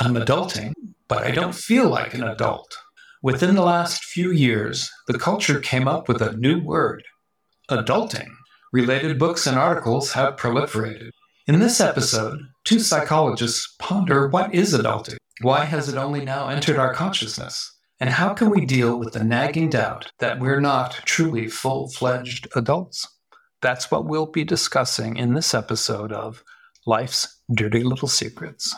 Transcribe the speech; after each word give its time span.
I'm 0.00 0.14
adulting, 0.14 0.74
but 1.08 1.24
I 1.24 1.32
don't 1.32 1.56
feel 1.56 1.88
like 1.88 2.14
an 2.14 2.22
adult. 2.22 2.78
Within 3.20 3.56
the 3.56 3.64
last 3.64 4.04
few 4.04 4.30
years, 4.30 4.88
the 5.08 5.18
culture 5.18 5.58
came 5.58 5.88
up 5.88 6.06
with 6.06 6.22
a 6.22 6.36
new 6.36 6.62
word 6.62 7.02
adulting. 7.68 8.28
Related 8.72 9.18
books 9.18 9.44
and 9.44 9.58
articles 9.58 10.12
have 10.12 10.36
proliferated. 10.36 11.10
In 11.48 11.58
this 11.58 11.80
episode, 11.80 12.38
two 12.62 12.78
psychologists 12.78 13.74
ponder 13.80 14.28
what 14.28 14.54
is 14.54 14.72
adulting? 14.72 15.16
Why 15.40 15.64
has 15.64 15.88
it 15.88 15.96
only 15.96 16.24
now 16.24 16.48
entered 16.48 16.78
our 16.78 16.94
consciousness? 16.94 17.76
And 17.98 18.10
how 18.10 18.34
can 18.34 18.50
we 18.50 18.64
deal 18.64 19.00
with 19.00 19.14
the 19.14 19.24
nagging 19.24 19.68
doubt 19.68 20.12
that 20.20 20.38
we're 20.38 20.60
not 20.60 20.92
truly 21.06 21.48
full 21.48 21.88
fledged 21.88 22.46
adults? 22.54 23.04
That's 23.62 23.90
what 23.90 24.04
we'll 24.04 24.26
be 24.26 24.44
discussing 24.44 25.16
in 25.16 25.34
this 25.34 25.54
episode 25.54 26.12
of 26.12 26.44
Life's 26.86 27.40
Dirty 27.52 27.82
Little 27.82 28.06
Secrets. 28.06 28.76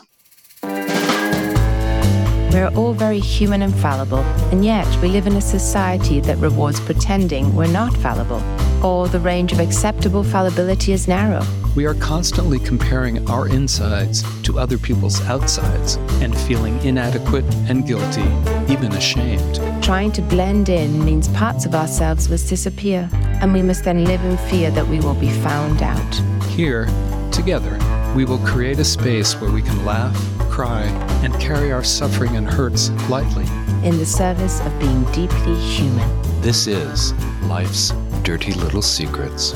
We're 2.53 2.73
all 2.75 2.95
very 2.95 3.21
human 3.21 3.63
and 3.63 3.75
fallible, 3.75 4.25
and 4.51 4.65
yet 4.65 4.87
we 5.01 5.09
live 5.09 5.27
in 5.27 5.37
a 5.37 5.41
society 5.41 6.21
that 6.21 6.37
rewards 6.39 6.81
pretending 6.81 7.55
we're 7.55 7.69
not 7.69 7.97
fallible, 7.99 8.43
or 8.85 9.09
the 9.09 9.21
range 9.21 9.53
of 9.53 9.61
acceptable 9.61 10.25
fallibility 10.25 10.93
is 10.93 11.07
narrow. 11.07 11.45
We 11.77 11.87
are 11.87 11.95
constantly 11.95 12.59
comparing 12.59 13.29
our 13.31 13.49
insides 13.49 14.25
to 14.43 14.59
other 14.59 14.77
people's 14.77 15.23
outsides 15.23 15.95
and 16.21 16.37
feeling 16.37 16.77
inadequate 16.85 17.45
and 17.69 17.87
guilty, 17.87 18.27
even 18.73 18.93
ashamed. 18.93 19.61
Trying 19.81 20.11
to 20.13 20.23
blend 20.23 20.69
in 20.69 21.05
means 21.05 21.29
parts 21.29 21.65
of 21.67 21.77
ourselves 21.77 22.29
must 22.29 22.49
disappear, 22.49 23.09
and 23.13 23.53
we 23.53 23.63
must 23.63 23.85
then 23.85 24.05
live 24.05 24.25
in 24.25 24.37
fear 24.37 24.73
that 24.73 24.89
we 24.89 24.99
will 24.99 25.15
be 25.15 25.31
found 25.31 25.83
out. 25.83 26.15
Here, 26.49 26.89
together, 27.31 27.79
we 28.15 28.25
will 28.25 28.39
create 28.39 28.79
a 28.81 28.85
space 28.85 29.41
where 29.41 29.53
we 29.53 29.63
can 29.63 29.85
laugh, 29.85 30.17
cry, 30.51 30.83
and 31.23 31.33
carry 31.41 31.71
our 31.71 31.85
suffering 31.85 32.37
and 32.37 32.49
hurts 32.49 32.91
lightly. 33.09 33.45
In 33.87 33.99
the 33.99 34.07
service 34.07 34.61
of 34.63 34.77
being 34.81 35.05
deeply 35.13 35.55
human. 35.55 36.41
This 36.41 36.67
is 36.67 37.13
Life's 37.45 37.93
Dirty 38.23 38.53
Little 38.53 38.83
Secrets. 38.83 39.55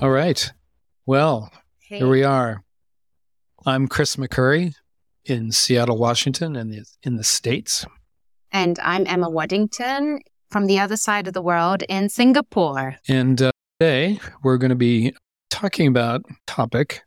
All 0.00 0.10
right. 0.10 0.52
Well, 1.04 1.50
hey. 1.80 1.98
here 1.98 2.08
we 2.08 2.22
are. 2.22 2.62
I'm 3.66 3.88
Chris 3.88 4.14
McCurry 4.14 4.74
in 5.24 5.50
Seattle, 5.50 5.98
Washington, 5.98 6.54
and 6.54 6.72
in, 6.72 6.84
in 7.02 7.16
the 7.16 7.24
States. 7.24 7.84
And 8.52 8.78
I'm 8.78 9.06
Emma 9.08 9.28
Waddington 9.28 10.20
from 10.50 10.66
the 10.66 10.78
other 10.78 10.96
side 10.96 11.26
of 11.26 11.34
the 11.34 11.42
world 11.42 11.82
in 11.88 12.08
Singapore. 12.08 12.96
And 13.08 13.42
uh, 13.42 13.50
today 13.80 14.20
we're 14.44 14.58
going 14.58 14.70
to 14.70 14.76
be 14.76 15.14
talking 15.52 15.86
about 15.86 16.24
topic 16.46 17.02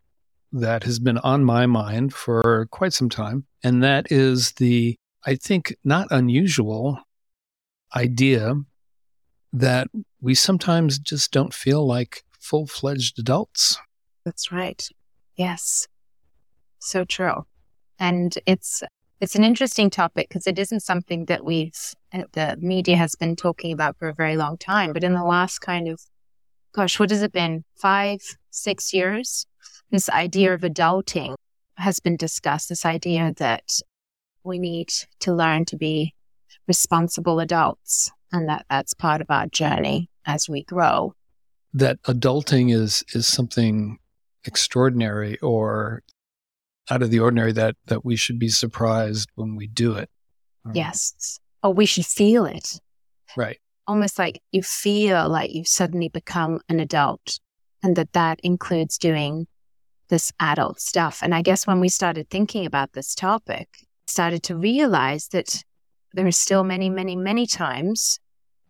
that 0.52 0.84
has 0.84 1.00
been 1.00 1.18
on 1.18 1.44
my 1.44 1.66
mind 1.66 2.14
for 2.14 2.68
quite 2.72 2.94
some 2.94 3.10
time. 3.10 3.46
And 3.64 3.84
that 3.84 4.12
is 4.12 4.52
the, 4.54 4.96
I 5.26 5.36
think, 5.36 5.76
not 5.84 6.08
unusual 6.12 7.00
idea 7.96 8.54
that 9.52 9.88
we 10.22 10.36
sometimes 10.36 11.00
just 11.00 11.32
don't 11.32 11.54
feel 11.54 11.86
like 11.88 12.24
full 12.40 12.68
fledged 12.68 13.18
adults. 13.18 13.78
That's 14.24 14.52
right. 14.52 14.88
Yes. 15.36 15.88
So 16.80 17.04
true. 17.04 17.46
And 18.00 18.38
it's, 18.46 18.84
it's 19.20 19.36
an 19.36 19.44
interesting 19.44 19.90
topic 19.90 20.30
because 20.30 20.46
it 20.46 20.60
isn't 20.60 20.82
something 20.82 21.26
that 21.26 21.44
we've, 21.44 21.96
the 22.34 22.58
media 22.60 22.96
has 22.96 23.16
been 23.16 23.36
talking 23.36 23.74
about 23.74 23.98
for 23.98 24.08
a 24.08 24.14
very 24.14 24.38
long 24.38 24.58
time. 24.58 24.94
But 24.94 25.04
in 25.04 25.14
the 25.14 25.24
last 25.24 25.60
kind 25.60 25.88
of 25.88 26.00
gosh, 26.76 27.00
what 27.00 27.10
has 27.10 27.22
it 27.22 27.32
been? 27.32 27.64
Five, 27.78 28.20
six 28.52 28.94
years? 28.94 29.48
This 29.92 30.10
idea 30.10 30.54
of 30.54 30.62
adulting 30.62 31.36
has 31.78 32.00
been 32.00 32.18
discussed. 32.18 32.70
This 32.70 32.86
idea 32.86 33.34
that 33.38 33.80
we 34.44 34.60
need 34.60 34.90
to 35.22 35.34
learn 35.34 35.64
to 35.66 35.78
be 35.78 36.14
responsible 36.68 37.40
adults 37.40 38.12
and 38.32 38.50
that 38.50 38.66
that's 38.70 38.94
part 38.94 39.22
of 39.22 39.28
our 39.30 39.48
journey 39.48 40.10
as 40.26 40.50
we 40.50 40.64
grow. 40.64 41.14
That 41.74 42.02
adulting 42.04 42.74
is, 42.74 43.04
is 43.14 43.26
something 43.26 43.98
extraordinary 44.44 45.40
or 45.40 46.04
out 46.90 47.02
of 47.02 47.10
the 47.10 47.20
ordinary 47.20 47.54
that, 47.54 47.76
that 47.86 48.04
we 48.04 48.18
should 48.18 48.38
be 48.38 48.50
surprised 48.50 49.30
when 49.36 49.56
we 49.56 49.68
do 49.68 49.96
it. 49.96 50.10
Um, 50.66 50.74
yes. 50.76 51.40
Or 51.64 51.74
we 51.74 51.86
should 51.86 52.06
feel 52.06 52.46
it. 52.46 52.80
Right 53.38 53.60
almost 53.88 54.18
like 54.20 54.42
you 54.52 54.64
feel 54.64 55.30
like 55.30 55.54
you've 55.54 55.68
suddenly 55.68 56.10
become 56.10 56.60
an 56.70 56.80
adult 56.80 57.40
and 57.84 57.96
that 57.96 58.14
that 58.14 58.40
includes 58.42 58.98
doing 58.98 59.48
this 60.10 60.32
adult 60.40 60.80
stuff. 60.80 61.20
And 61.22 61.34
I 61.34 61.42
guess 61.42 61.68
when 61.68 61.80
we 61.80 61.90
started 61.90 62.30
thinking 62.30 62.66
about 62.66 62.94
this 62.94 63.16
topic, 63.16 63.68
started 64.08 64.44
to 64.44 64.56
realize 64.56 65.30
that 65.30 65.64
there 66.14 66.26
are 66.26 66.32
still 66.32 66.64
many, 66.64 66.90
many, 66.90 67.16
many 67.16 67.46
times 67.46 68.20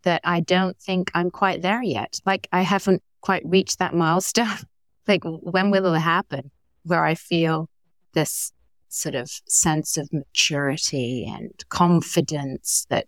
that 0.02 0.20
I 0.24 0.40
don't 0.40 0.78
think 0.78 1.10
I'm 1.14 1.30
quite 1.30 1.62
there 1.62 1.82
yet. 1.82 2.20
Like 2.24 2.48
I 2.52 2.62
haven't 2.62 3.02
quite 3.20 3.42
reached 3.44 3.78
that 3.78 3.94
milestone. 4.04 4.58
like 5.06 5.22
when 5.24 5.70
will 5.70 5.94
it 5.94 6.00
happen 6.00 6.50
where 6.84 7.04
I 7.04 7.14
feel 7.14 7.68
this 8.12 8.52
sort 8.88 9.14
of 9.14 9.30
sense 9.48 9.96
of 9.96 10.08
maturity 10.12 11.26
and 11.28 11.52
confidence 11.68 12.86
that 12.88 13.06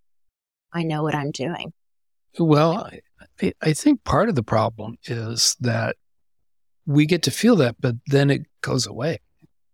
I 0.72 0.82
know 0.82 1.02
what 1.02 1.14
I'm 1.14 1.30
doing? 1.30 1.72
Well, 2.38 2.88
I, 3.40 3.52
I 3.60 3.72
think 3.72 4.04
part 4.04 4.28
of 4.28 4.34
the 4.34 4.42
problem 4.42 4.96
is 5.04 5.56
that 5.60 5.96
we 6.86 7.06
get 7.06 7.22
to 7.24 7.30
feel 7.30 7.56
that, 7.56 7.76
but 7.80 7.96
then 8.06 8.30
it 8.30 8.42
goes 8.62 8.86
away. 8.86 9.20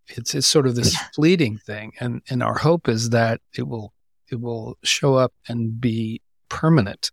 It's 0.09 0.35
it's 0.35 0.47
sort 0.47 0.67
of 0.67 0.75
this 0.75 0.97
fleeting 1.15 1.57
thing, 1.59 1.93
and 2.01 2.23
and 2.29 2.43
our 2.43 2.59
hope 2.59 2.89
is 2.89 3.11
that 3.11 3.41
it 3.57 3.67
will 3.67 3.95
it 4.31 4.41
will 4.41 4.77
show 4.83 5.15
up 5.15 5.33
and 5.49 5.81
be 5.81 6.21
permanent, 6.49 7.11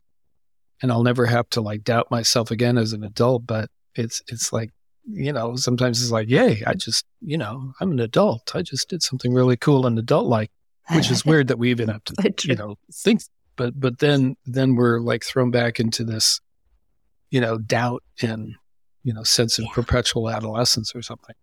and 0.82 0.92
I'll 0.92 1.04
never 1.04 1.26
have 1.26 1.50
to 1.52 1.62
like 1.62 1.84
doubt 1.84 2.12
myself 2.12 2.52
again 2.52 2.78
as 2.78 2.92
an 2.92 3.04
adult. 3.04 3.46
But 3.46 3.70
it's 3.96 4.22
it's 4.28 4.52
like 4.52 4.72
you 5.06 5.32
know 5.32 5.56
sometimes 5.56 6.02
it's 6.02 6.12
like 6.12 6.30
yay 6.30 6.64
I 6.68 6.74
just 6.74 7.06
you 7.22 7.38
know 7.38 7.74
I'm 7.80 7.92
an 7.92 8.00
adult 8.00 8.52
I 8.56 8.62
just 8.62 8.88
did 8.90 9.02
something 9.02 9.34
really 9.34 9.58
cool 9.58 9.86
and 9.88 9.98
adult 9.98 10.28
like, 10.28 10.52
which 10.94 11.10
is 11.10 11.26
weird 11.26 11.48
that 11.48 11.58
we 11.58 11.72
even 11.72 11.90
have 11.90 12.04
to 12.06 12.34
you 12.44 12.56
know 12.56 12.76
think 12.94 13.22
but 13.62 13.80
but 13.80 14.00
then 14.00 14.36
then 14.44 14.74
we're 14.74 15.00
like 15.00 15.24
thrown 15.24 15.52
back 15.52 15.80
into 15.80 16.04
this 16.04 16.42
you 17.30 17.40
know 17.40 17.60
doubt 17.60 18.02
and 18.20 18.56
you 19.04 19.14
know 19.14 19.22
sense 19.22 19.60
of 19.60 19.68
perpetual 19.72 20.32
adolescence 20.32 20.96
or 20.96 21.04
something. 21.04 21.36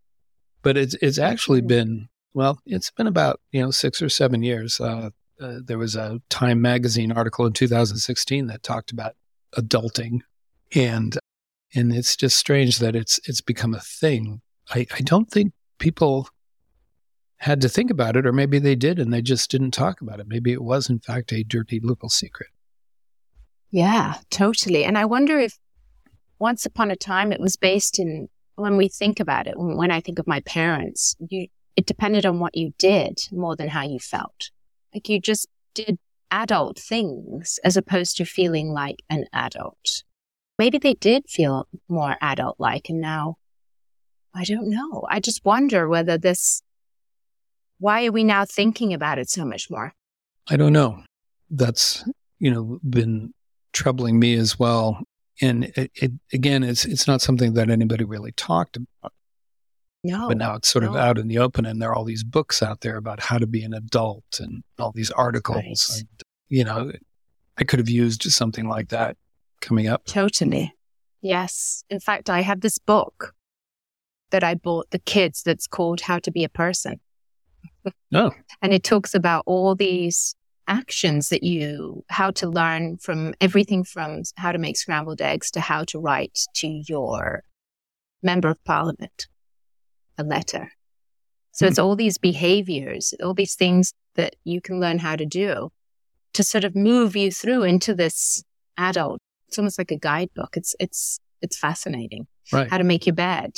But 0.63 0.77
it's 0.77 0.95
it's 1.01 1.21
actually 1.21 1.61
been 1.61 2.09
well 2.35 2.59
it's 2.67 2.91
been 2.91 3.07
about 3.07 3.41
you 3.53 3.63
know 3.63 3.71
six 3.71 4.03
or 4.03 4.09
seven 4.09 4.43
years. 4.43 4.81
Uh, 4.81 5.11
uh, 5.41 5.59
there 5.65 5.79
was 5.79 5.95
a 5.95 6.21
time 6.29 6.61
magazine 6.61 7.13
article 7.13 7.47
in 7.47 7.53
2016 7.53 8.49
that 8.49 8.65
talked 8.65 8.91
about 8.91 9.15
adulting. 9.55 10.23
And 10.75 11.17
and 11.73 11.95
it's 11.95 12.17
just 12.17 12.37
strange 12.37 12.81
that 12.81 12.97
it's 12.97 13.21
it's 13.29 13.41
become 13.41 13.75
a 13.75 13.81
thing. 13.81 14.41
I 14.71 14.87
i 14.93 15.03
don't 15.03 15.31
think 15.31 15.53
people 15.79 16.29
had 17.39 17.61
to 17.61 17.69
think 17.69 17.91
about 17.91 18.17
it, 18.17 18.27
or 18.27 18.33
maybe 18.33 18.59
they 18.59 18.75
did 18.75 18.99
and 18.99 19.13
they 19.13 19.23
just 19.23 19.51
didn't 19.51 19.71
talk 19.71 20.01
about 20.01 20.21
it. 20.21 20.27
Maybe 20.27 20.53
it 20.53 20.63
was, 20.63 20.91
in 20.91 20.99
fact, 20.99 21.33
a 21.33 21.45
dirty 21.45 21.81
little 21.81 22.09
secret. 22.09 22.51
Yeah, 23.71 24.17
totally. 24.31 24.85
And 24.85 24.99
I 24.99 25.05
wonder 25.05 25.39
if 25.39 25.59
once 26.39 26.67
upon 26.67 26.91
a 26.91 26.97
time 26.97 27.33
it 27.33 27.41
was 27.41 27.57
based 27.57 27.99
in, 27.99 28.29
when 28.57 28.77
we 28.77 28.89
think 28.89 29.21
about 29.21 29.47
it, 29.47 29.55
when 29.57 29.91
I 29.91 30.01
think 30.01 30.19
of 30.19 30.27
my 30.27 30.41
parents, 30.41 31.15
you, 31.21 31.47
it 31.77 31.87
depended 31.87 32.27
on 32.27 32.41
what 32.41 32.57
you 32.57 32.73
did 32.79 33.21
more 33.31 33.55
than 33.55 33.69
how 33.69 33.83
you 33.83 34.01
felt. 34.01 34.51
Like 34.93 35.09
you 35.09 35.21
just 35.21 35.47
did 35.75 35.99
adult 36.31 36.79
things 36.79 37.61
as 37.63 37.77
opposed 37.77 38.17
to 38.17 38.25
feeling 38.25 38.73
like 38.73 38.97
an 39.09 39.27
adult. 39.33 40.03
Maybe 40.59 40.79
they 40.79 40.95
did 40.95 41.29
feel 41.29 41.69
more 41.89 42.17
adult 42.21 42.57
like, 42.59 42.89
and 42.89 43.01
now 43.01 43.37
I 44.35 44.45
don't 44.45 44.69
know. 44.69 45.07
I 45.09 45.21
just 45.21 45.45
wonder 45.45 45.89
whether 45.89 46.19
this 46.19 46.63
why 47.79 48.07
are 48.07 48.13
we 48.13 48.25
now 48.25 48.45
thinking 48.45 48.93
about 48.93 49.19
it 49.19 49.31
so 49.31 49.45
much 49.45 49.71
more? 49.71 49.95
I 50.49 50.57
don't 50.57 50.73
know. 50.73 51.03
That's, 51.51 52.05
you 52.39 52.51
know, 52.51 52.81
been 52.89 53.33
troubling 53.73 54.19
me 54.19 54.35
as 54.35 54.59
well. 54.59 55.03
And 55.41 55.65
it, 55.77 55.91
it, 55.95 56.13
again, 56.33 56.65
it's 56.65 56.85
it's 56.85 57.07
not 57.07 57.21
something 57.21 57.55
that 57.55 57.71
anybody 57.71 58.05
really 58.05 58.33
talked 58.33 58.77
about. 58.77 59.13
No. 60.03 60.29
But 60.29 60.39
now 60.39 60.55
it's 60.55 60.69
sort 60.69 60.85
no. 60.85 60.91
of 60.91 60.97
out 60.97 61.19
in 61.19 61.29
the 61.29 61.39
open, 61.39 61.65
and 61.67 61.81
there 61.81 61.91
are 61.91 61.95
all 61.95 62.05
these 62.05 62.25
books 62.25 62.63
out 62.63 62.81
there 62.81 62.97
about 62.97 63.21
how 63.21 63.39
to 63.39 63.47
be 63.47 63.63
an 63.63 63.75
adult 63.75 64.41
and 64.41 64.63
all 64.79 64.93
these 64.93 65.11
articles. 65.11 65.91
Right. 65.91 66.01
And, 66.01 66.09
you 66.49 66.65
know, 66.65 66.93
I 67.59 67.65
could 67.65 67.79
have 67.79 67.89
used 67.89 68.23
something 68.23 68.69
like 68.69 68.89
that 68.89 69.17
coming 69.61 69.89
up. 69.89 70.05
Totally. 70.07 70.75
Yes. 71.21 71.85
In 71.91 72.01
fact, 72.01 72.31
I 72.31 72.43
have 72.43 72.61
this 72.61 72.79
book 72.79 73.35
that 74.31 74.45
I 74.45 74.55
bought 74.55 74.91
the 74.91 74.99
kids 75.01 75.43
that's 75.43 75.67
called 75.67 76.03
How 76.03 76.19
to 76.21 76.31
Be 76.31 76.45
a 76.45 76.49
Person. 76.49 77.01
No. 78.11 78.33
and 78.63 78.73
it 78.73 78.83
talks 78.83 79.15
about 79.15 79.45
all 79.47 79.75
these 79.75 80.35
actions 80.67 81.31
that 81.31 81.43
you, 81.43 82.05
how 82.09 82.31
to 82.33 82.49
learn 82.49 82.99
from 82.99 83.35
everything 83.41 83.85
from 83.85 84.23
how 84.37 84.53
to 84.53 84.59
make 84.59 84.77
scrambled 84.77 85.21
eggs 85.23 85.51
to 85.53 85.61
how 85.61 85.85
to 85.85 85.99
write 85.99 86.39
to 86.55 86.83
your 86.87 87.43
member 88.23 88.49
of 88.49 88.63
parliament 88.65 89.27
a 90.19 90.25
letter. 90.25 90.71
So 91.53 91.67
it's 91.67 91.79
hmm. 91.79 91.85
all 91.85 91.97
these 91.97 92.19
behaviors, 92.19 93.15
all 93.23 93.35
these 93.35 93.55
things 93.55 93.95
that 94.17 94.37
you 94.45 94.61
can 94.61 94.81
learn 94.81 94.99
how 94.99 95.17
to 95.17 95.27
do 95.27 95.71
to 96.35 96.43
sort 96.43 96.65
of 96.65 96.77
move 96.77 97.17
you 97.17 97.31
through 97.31 97.63
into 97.63 97.95
this 97.95 98.43
adult. 98.77 99.21
It's 99.49 99.59
almost 99.59 99.79
like 99.79 99.91
a 99.91 99.97
guidebook. 99.97 100.57
It's, 100.57 100.75
it's, 100.79 101.19
it's 101.41 101.59
fascinating. 101.59 102.27
Right. 102.53 102.69
How 102.69 102.79
to 102.79 102.85
make 102.85 103.07
your 103.07 103.15
bed, 103.15 103.53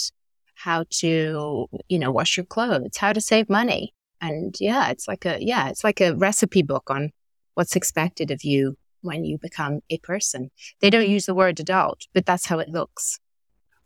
how 0.54 0.84
to, 1.00 1.66
you 1.88 1.98
know, 1.98 2.12
wash 2.12 2.36
your 2.36 2.46
clothes, 2.46 2.96
how 2.96 3.12
to 3.12 3.20
save 3.20 3.48
money. 3.50 3.92
And 4.20 4.54
yeah, 4.60 4.90
it's 4.90 5.08
like 5.08 5.24
a, 5.24 5.38
yeah, 5.40 5.68
it's 5.68 5.84
like 5.84 6.00
a 6.00 6.14
recipe 6.14 6.62
book 6.62 6.90
on 6.90 7.10
what's 7.54 7.76
expected 7.76 8.30
of 8.30 8.44
you 8.44 8.76
when 9.02 9.24
you 9.24 9.38
become 9.38 9.80
a 9.90 9.98
person. 9.98 10.50
They 10.80 10.90
don't 10.90 11.08
use 11.08 11.26
the 11.26 11.34
word 11.34 11.58
adult, 11.60 12.06
but 12.12 12.26
that's 12.26 12.46
how 12.46 12.58
it 12.58 12.68
looks. 12.68 13.18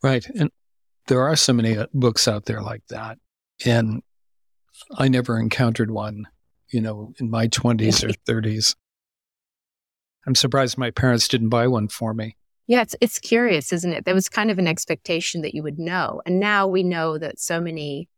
Right. 0.02 0.26
And 0.38 0.50
there 1.06 1.22
are 1.22 1.36
so 1.36 1.52
many 1.52 1.76
uh, 1.76 1.86
books 1.94 2.26
out 2.26 2.46
there 2.46 2.62
like 2.62 2.86
that. 2.88 3.18
And 3.64 4.02
I 4.96 5.08
never 5.08 5.38
encountered 5.38 5.90
one, 5.90 6.26
you 6.70 6.80
know, 6.80 7.12
in 7.20 7.30
my 7.30 7.48
20s 7.48 8.04
or 8.04 8.08
30s. 8.32 8.74
I'm 10.26 10.34
surprised 10.34 10.78
my 10.78 10.90
parents 10.90 11.28
didn't 11.28 11.50
buy 11.50 11.68
one 11.68 11.88
for 11.88 12.14
me. 12.14 12.36
Yeah, 12.66 12.80
it's 12.80 12.96
it's 13.02 13.18
curious, 13.18 13.74
isn't 13.74 13.92
it? 13.92 14.06
There 14.06 14.14
was 14.14 14.28
kind 14.30 14.50
of 14.50 14.58
an 14.58 14.66
expectation 14.66 15.42
that 15.42 15.54
you 15.54 15.62
would 15.62 15.78
know. 15.78 16.22
And 16.24 16.40
now 16.40 16.66
we 16.66 16.82
know 16.82 17.18
that 17.18 17.38
so 17.38 17.60
many 17.60 18.08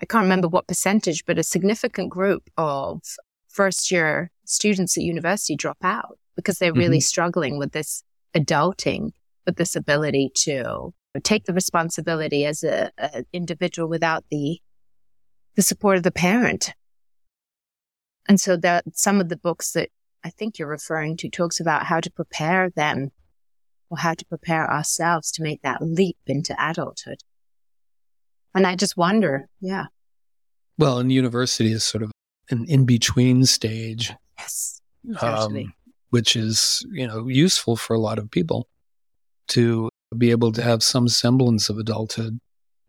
I 0.00 0.06
can't 0.06 0.22
remember 0.22 0.48
what 0.48 0.68
percentage, 0.68 1.24
but 1.26 1.38
a 1.38 1.42
significant 1.42 2.10
group 2.10 2.48
of 2.56 3.02
first 3.48 3.90
year 3.90 4.30
students 4.44 4.96
at 4.96 5.02
university 5.02 5.56
drop 5.56 5.78
out 5.82 6.18
because 6.36 6.58
they're 6.58 6.72
really 6.72 6.98
mm-hmm. 6.98 7.02
struggling 7.02 7.58
with 7.58 7.72
this 7.72 8.04
adulting, 8.34 9.10
with 9.44 9.56
this 9.56 9.74
ability 9.74 10.30
to 10.34 10.92
take 11.24 11.44
the 11.44 11.52
responsibility 11.52 12.44
as 12.44 12.62
an 12.62 12.90
individual 13.32 13.88
without 13.88 14.24
the 14.30 14.60
the 15.56 15.62
support 15.62 15.96
of 15.96 16.04
the 16.04 16.12
parent. 16.12 16.72
And 18.28 18.40
so 18.40 18.56
that 18.58 18.84
some 18.92 19.20
of 19.20 19.28
the 19.28 19.36
books 19.36 19.72
that 19.72 19.88
I 20.22 20.30
think 20.30 20.58
you're 20.58 20.68
referring 20.68 21.16
to 21.16 21.28
talks 21.28 21.58
about 21.58 21.86
how 21.86 21.98
to 21.98 22.10
prepare 22.10 22.70
them 22.70 23.10
or 23.90 23.98
how 23.98 24.14
to 24.14 24.24
prepare 24.26 24.70
ourselves 24.70 25.32
to 25.32 25.42
make 25.42 25.62
that 25.62 25.82
leap 25.82 26.18
into 26.26 26.54
adulthood. 26.58 27.18
And 28.54 28.66
I 28.66 28.76
just 28.76 28.96
wonder, 28.96 29.48
yeah. 29.60 29.86
Well, 30.78 30.98
and 30.98 31.12
university 31.12 31.72
is 31.72 31.84
sort 31.84 32.02
of 32.02 32.10
an 32.50 32.64
in 32.68 32.84
between 32.84 33.44
stage. 33.44 34.12
Yes. 34.38 34.80
Um, 35.20 35.72
which 36.10 36.36
is, 36.36 36.84
you 36.90 37.06
know, 37.06 37.28
useful 37.28 37.76
for 37.76 37.94
a 37.94 37.98
lot 37.98 38.18
of 38.18 38.30
people 38.30 38.68
to 39.48 39.90
be 40.16 40.30
able 40.30 40.52
to 40.52 40.62
have 40.62 40.82
some 40.82 41.08
semblance 41.08 41.68
of 41.68 41.78
adulthood, 41.78 42.38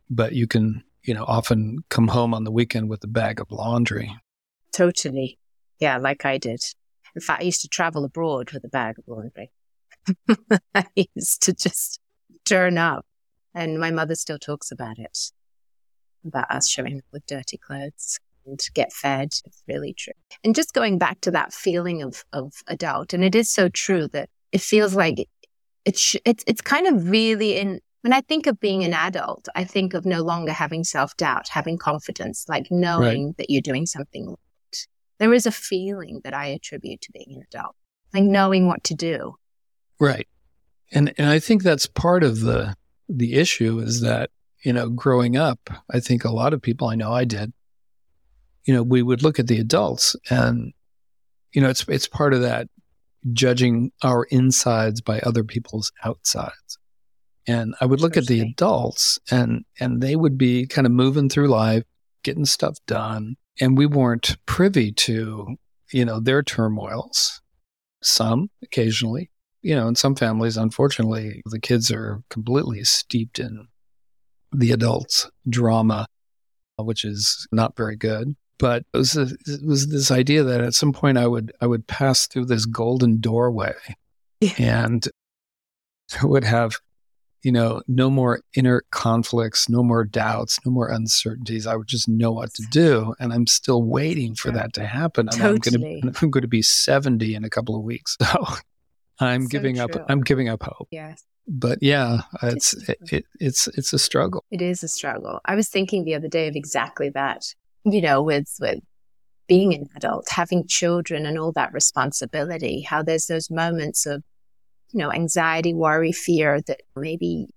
but 0.09 0.33
you 0.33 0.47
can 0.47 0.83
you 1.03 1.13
know, 1.13 1.25
often 1.27 1.79
come 1.89 2.07
home 2.07 2.33
on 2.33 2.43
the 2.43 2.51
weekend 2.51 2.89
with 2.89 3.03
a 3.03 3.07
bag 3.07 3.39
of 3.39 3.47
laundry. 3.49 4.15
Totally. 4.71 5.39
Yeah, 5.79 5.97
like 5.97 6.25
I 6.25 6.37
did. 6.37 6.61
In 7.15 7.21
fact, 7.21 7.41
I 7.41 7.45
used 7.45 7.61
to 7.61 7.67
travel 7.67 8.03
abroad 8.03 8.51
with 8.51 8.63
a 8.63 8.67
bag 8.69 8.97
of 8.99 9.05
laundry. 9.07 9.51
I 10.75 10.85
used 11.15 11.41
to 11.43 11.53
just 11.53 11.99
turn 12.45 12.77
up. 12.77 13.05
And 13.55 13.79
my 13.79 13.89
mother 13.89 14.13
still 14.13 14.37
talks 14.37 14.71
about 14.71 14.99
it, 14.99 15.31
about 16.25 16.49
us 16.51 16.67
showing 16.67 16.97
up 16.97 17.05
with 17.11 17.25
dirty 17.25 17.57
clothes 17.57 18.19
and 18.45 18.59
get 18.73 18.91
fed. 18.91 19.29
It's 19.45 19.63
really 19.67 19.93
true. 19.93 20.13
And 20.43 20.55
just 20.55 20.73
going 20.73 20.97
back 20.97 21.21
to 21.21 21.31
that 21.31 21.53
feeling 21.53 22.01
of, 22.01 22.23
of 22.33 22.53
adult, 22.67 23.13
and 23.13 23.23
it 23.23 23.35
is 23.35 23.49
so 23.49 23.69
true 23.69 24.07
that 24.09 24.29
it 24.51 24.61
feels 24.61 24.95
like 24.95 25.19
it, 25.19 25.29
it's, 25.85 26.15
it's, 26.25 26.43
it's 26.47 26.61
kind 26.61 26.87
of 26.87 27.09
really 27.09 27.57
in, 27.57 27.79
when 28.01 28.13
I 28.13 28.21
think 28.21 28.47
of 28.47 28.59
being 28.59 28.83
an 28.83 28.93
adult, 28.93 29.47
I 29.55 29.65
think 29.65 29.93
of 29.93 30.05
no 30.05 30.21
longer 30.21 30.53
having 30.53 30.83
self 30.83 31.15
doubt, 31.17 31.49
having 31.49 31.77
confidence, 31.77 32.45
like 32.47 32.67
knowing 32.71 33.27
right. 33.27 33.37
that 33.37 33.49
you're 33.49 33.61
doing 33.61 33.85
something 33.85 34.27
right. 34.29 34.87
There 35.17 35.33
is 35.33 35.45
a 35.45 35.51
feeling 35.51 36.21
that 36.23 36.33
I 36.33 36.47
attribute 36.47 37.01
to 37.01 37.11
being 37.11 37.35
an 37.35 37.43
adult, 37.51 37.75
like 38.13 38.23
knowing 38.23 38.67
what 38.67 38.85
to 38.85 38.93
do. 38.93 39.35
Right. 39.99 40.27
And 40.91 41.13
and 41.17 41.27
I 41.27 41.39
think 41.39 41.61
that's 41.61 41.87
part 41.87 42.23
of 42.23 42.39
the 42.39 42.75
the 43.09 43.33
issue 43.33 43.79
is 43.79 44.01
that, 44.01 44.29
you 44.63 44.73
know, 44.73 44.89
growing 44.89 45.37
up, 45.37 45.69
I 45.91 45.99
think 45.99 46.23
a 46.23 46.31
lot 46.31 46.53
of 46.53 46.61
people 46.61 46.87
I 46.87 46.95
know 46.95 47.11
I 47.11 47.25
did, 47.25 47.53
you 48.65 48.73
know, 48.73 48.83
we 48.83 49.01
would 49.01 49.23
look 49.23 49.39
at 49.39 49.47
the 49.47 49.59
adults 49.59 50.15
and 50.29 50.73
you 51.53 51.61
know, 51.61 51.69
it's 51.69 51.87
it's 51.87 52.07
part 52.07 52.33
of 52.33 52.41
that 52.41 52.67
judging 53.33 53.91
our 54.03 54.25
insides 54.25 55.01
by 55.01 55.19
other 55.21 55.43
people's 55.43 55.91
outsides. 56.03 56.77
And 57.47 57.73
I 57.81 57.85
would 57.85 58.01
look 58.01 58.17
at 58.17 58.27
the 58.27 58.41
adults 58.41 59.19
and 59.31 59.65
and 59.79 60.01
they 60.01 60.15
would 60.15 60.37
be 60.37 60.67
kind 60.67 60.85
of 60.85 60.93
moving 60.93 61.29
through 61.29 61.47
life, 61.47 61.83
getting 62.23 62.45
stuff 62.45 62.77
done. 62.85 63.35
And 63.59 63.77
we 63.77 63.85
weren't 63.85 64.37
privy 64.45 64.91
to, 64.93 65.57
you 65.91 66.05
know, 66.05 66.19
their 66.19 66.43
turmoils. 66.43 67.41
Some 68.01 68.49
occasionally. 68.63 69.29
You 69.61 69.75
know, 69.75 69.89
in 69.89 69.95
some 69.95 70.15
families, 70.15 70.55
unfortunately, 70.55 71.41
the 71.45 71.59
kids 71.59 71.91
are 71.91 72.23
completely 72.29 72.85
steeped 72.85 73.39
in 73.39 73.67
the 74.51 74.71
adults' 74.71 75.29
drama, 75.47 76.07
uh, 76.79 76.83
which 76.83 77.05
is 77.05 77.47
not 77.51 77.75
very 77.75 77.95
good. 77.95 78.35
But 78.57 78.83
it 78.93 78.97
was, 78.97 79.15
a, 79.15 79.27
it 79.47 79.65
was 79.65 79.87
this 79.87 80.11
idea 80.11 80.43
that 80.43 80.59
at 80.59 80.73
some 80.73 80.91
point 80.91 81.17
I 81.17 81.27
would 81.27 81.53
I 81.61 81.67
would 81.67 81.87
pass 81.87 82.27
through 82.27 82.45
this 82.45 82.65
golden 82.65 83.21
doorway, 83.21 83.75
yeah. 84.41 84.51
and 84.57 85.07
I 86.21 86.25
would 86.25 86.43
have 86.43 86.77
you 87.43 87.51
know, 87.51 87.81
no 87.87 88.09
more 88.09 88.41
inner 88.55 88.83
conflicts, 88.91 89.69
no 89.69 89.81
more 89.81 90.03
doubts, 90.03 90.59
no 90.65 90.71
more 90.71 90.89
uncertainties. 90.89 91.65
I 91.65 91.75
would 91.75 91.87
just 91.87 92.09
know 92.09 92.31
what 92.31 92.53
to 92.55 92.63
do. 92.69 93.13
And 93.19 93.31
I'm 93.31 93.47
still 93.47 93.83
waiting 93.83 94.35
for 94.35 94.51
that 94.51 94.73
to 94.73 94.85
happen. 94.85 95.27
Totally. 95.27 95.49
I'm 95.49 95.57
going 95.57 96.01
to, 96.01 96.19
I'm 96.21 96.31
going 96.31 96.41
to 96.41 96.47
be 96.47 96.61
70 96.61 97.35
in 97.35 97.43
a 97.43 97.49
couple 97.49 97.75
of 97.75 97.83
weeks. 97.83 98.17
So 98.29 98.45
I'm 99.19 99.43
so 99.43 99.47
giving 99.49 99.75
true. 99.75 99.85
up, 99.85 100.05
I'm 100.09 100.21
giving 100.21 100.49
up 100.49 100.63
hope. 100.63 100.87
Yes. 100.91 101.23
But 101.47 101.79
yeah, 101.81 102.21
it's, 102.43 102.73
it, 102.87 102.99
it, 103.11 103.25
it's, 103.39 103.67
it's 103.69 103.91
a 103.93 103.99
struggle. 103.99 104.43
It 104.51 104.61
is 104.61 104.83
a 104.83 104.87
struggle. 104.87 105.39
I 105.45 105.55
was 105.55 105.67
thinking 105.67 106.05
the 106.05 106.15
other 106.15 106.27
day 106.27 106.47
of 106.47 106.55
exactly 106.55 107.09
that, 107.09 107.53
you 107.85 108.01
know, 108.01 108.21
with, 108.21 108.55
with 108.59 108.79
being 109.47 109.73
an 109.73 109.87
adult, 109.95 110.29
having 110.29 110.67
children 110.67 111.25
and 111.25 111.39
all 111.39 111.51
that 111.53 111.73
responsibility, 111.73 112.81
how 112.81 113.01
there's 113.01 113.25
those 113.25 113.49
moments 113.49 114.05
of 114.05 114.23
you 114.91 114.99
know, 114.99 115.11
anxiety, 115.11 115.73
worry, 115.73 116.11
fear 116.11 116.61
that 116.61 116.81
maybe 116.95 117.47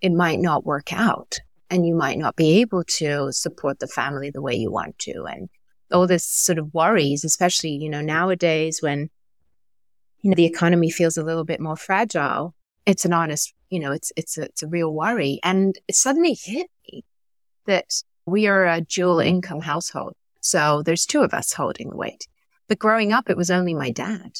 it 0.00 0.12
might 0.12 0.38
not 0.38 0.64
work 0.64 0.92
out 0.92 1.38
and 1.70 1.86
you 1.86 1.94
might 1.94 2.18
not 2.18 2.36
be 2.36 2.60
able 2.60 2.84
to 2.84 3.32
support 3.32 3.78
the 3.78 3.86
family 3.86 4.30
the 4.30 4.40
way 4.40 4.54
you 4.54 4.70
want 4.70 4.98
to. 5.00 5.24
And 5.24 5.48
all 5.92 6.06
this 6.06 6.24
sort 6.24 6.58
of 6.58 6.72
worries, 6.72 7.24
especially, 7.24 7.70
you 7.70 7.90
know, 7.90 8.00
nowadays 8.00 8.80
when, 8.80 9.10
you 10.22 10.30
know, 10.30 10.34
the 10.34 10.44
economy 10.44 10.90
feels 10.90 11.16
a 11.16 11.24
little 11.24 11.44
bit 11.44 11.60
more 11.60 11.76
fragile, 11.76 12.54
it's 12.86 13.04
an 13.04 13.12
honest, 13.12 13.52
you 13.70 13.78
know, 13.78 13.92
it's, 13.92 14.12
it's 14.16 14.38
a, 14.38 14.42
it's 14.42 14.62
a 14.62 14.68
real 14.68 14.92
worry. 14.92 15.38
And 15.42 15.78
it 15.88 15.94
suddenly 15.94 16.34
hit 16.34 16.68
me 16.90 17.04
that 17.66 18.02
we 18.26 18.46
are 18.46 18.66
a 18.66 18.80
dual 18.80 19.20
income 19.20 19.60
household. 19.60 20.14
So 20.40 20.82
there's 20.82 21.06
two 21.06 21.20
of 21.20 21.34
us 21.34 21.52
holding 21.52 21.90
the 21.90 21.96
weight. 21.96 22.26
But 22.68 22.78
growing 22.78 23.12
up, 23.12 23.30
it 23.30 23.36
was 23.36 23.50
only 23.50 23.74
my 23.74 23.90
dad. 23.90 24.38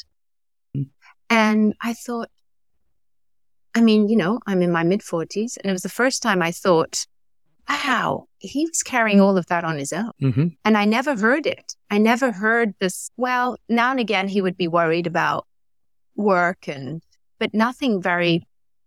And 1.31 1.75
I 1.81 1.93
thought, 1.93 2.31
I 3.75 3.81
mean, 3.81 4.09
you 4.09 4.17
know, 4.17 4.41
I'm 4.47 4.63
in 4.63 4.73
my 4.73 4.83
mid 4.83 5.01
40s, 5.01 5.57
and 5.59 5.71
it 5.71 5.73
was 5.73 5.83
the 5.83 5.89
first 5.89 6.23
time 6.23 6.43
I 6.43 6.51
thought, 6.53 7.07
wow, 7.69 8.27
he 8.39 8.67
was 8.67 8.83
carrying 8.83 9.21
all 9.21 9.37
of 9.37 9.47
that 9.47 9.65
on 9.65 9.77
his 9.77 9.93
own. 9.93 10.13
Mm-hmm. 10.23 10.47
And 10.65 10.79
I 10.79 10.85
never 10.85 11.15
heard 11.17 11.47
it. 11.47 11.75
I 11.91 11.99
never 11.99 12.33
heard 12.33 12.75
this. 12.81 13.11
Well, 13.17 13.59
now 13.69 13.91
and 13.91 14.01
again, 14.01 14.29
he 14.29 14.41
would 14.41 14.57
be 14.57 14.69
worried 14.69 15.07
about 15.07 15.47
work 16.19 16.69
and, 16.69 17.03
but 17.39 17.55
nothing 17.55 18.03
very 18.03 18.47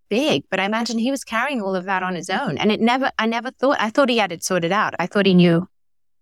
big. 0.10 0.44
But 0.50 0.60
I 0.60 0.66
imagine 0.66 1.00
he 1.00 1.10
was 1.10 1.24
carrying 1.24 1.62
all 1.62 1.76
of 1.76 1.86
that 1.86 2.04
on 2.04 2.14
his 2.14 2.30
own. 2.30 2.58
And 2.58 2.72
it 2.72 2.82
never, 2.82 3.10
I 3.18 3.26
never 3.26 3.50
thought, 3.50 3.78
I 3.80 3.90
thought 3.90 4.10
he 4.10 4.18
had 4.18 4.32
it 4.32 4.44
sorted 4.44 4.72
out. 4.72 4.94
I 5.00 5.08
thought 5.08 5.26
he 5.26 5.34
knew 5.34 5.68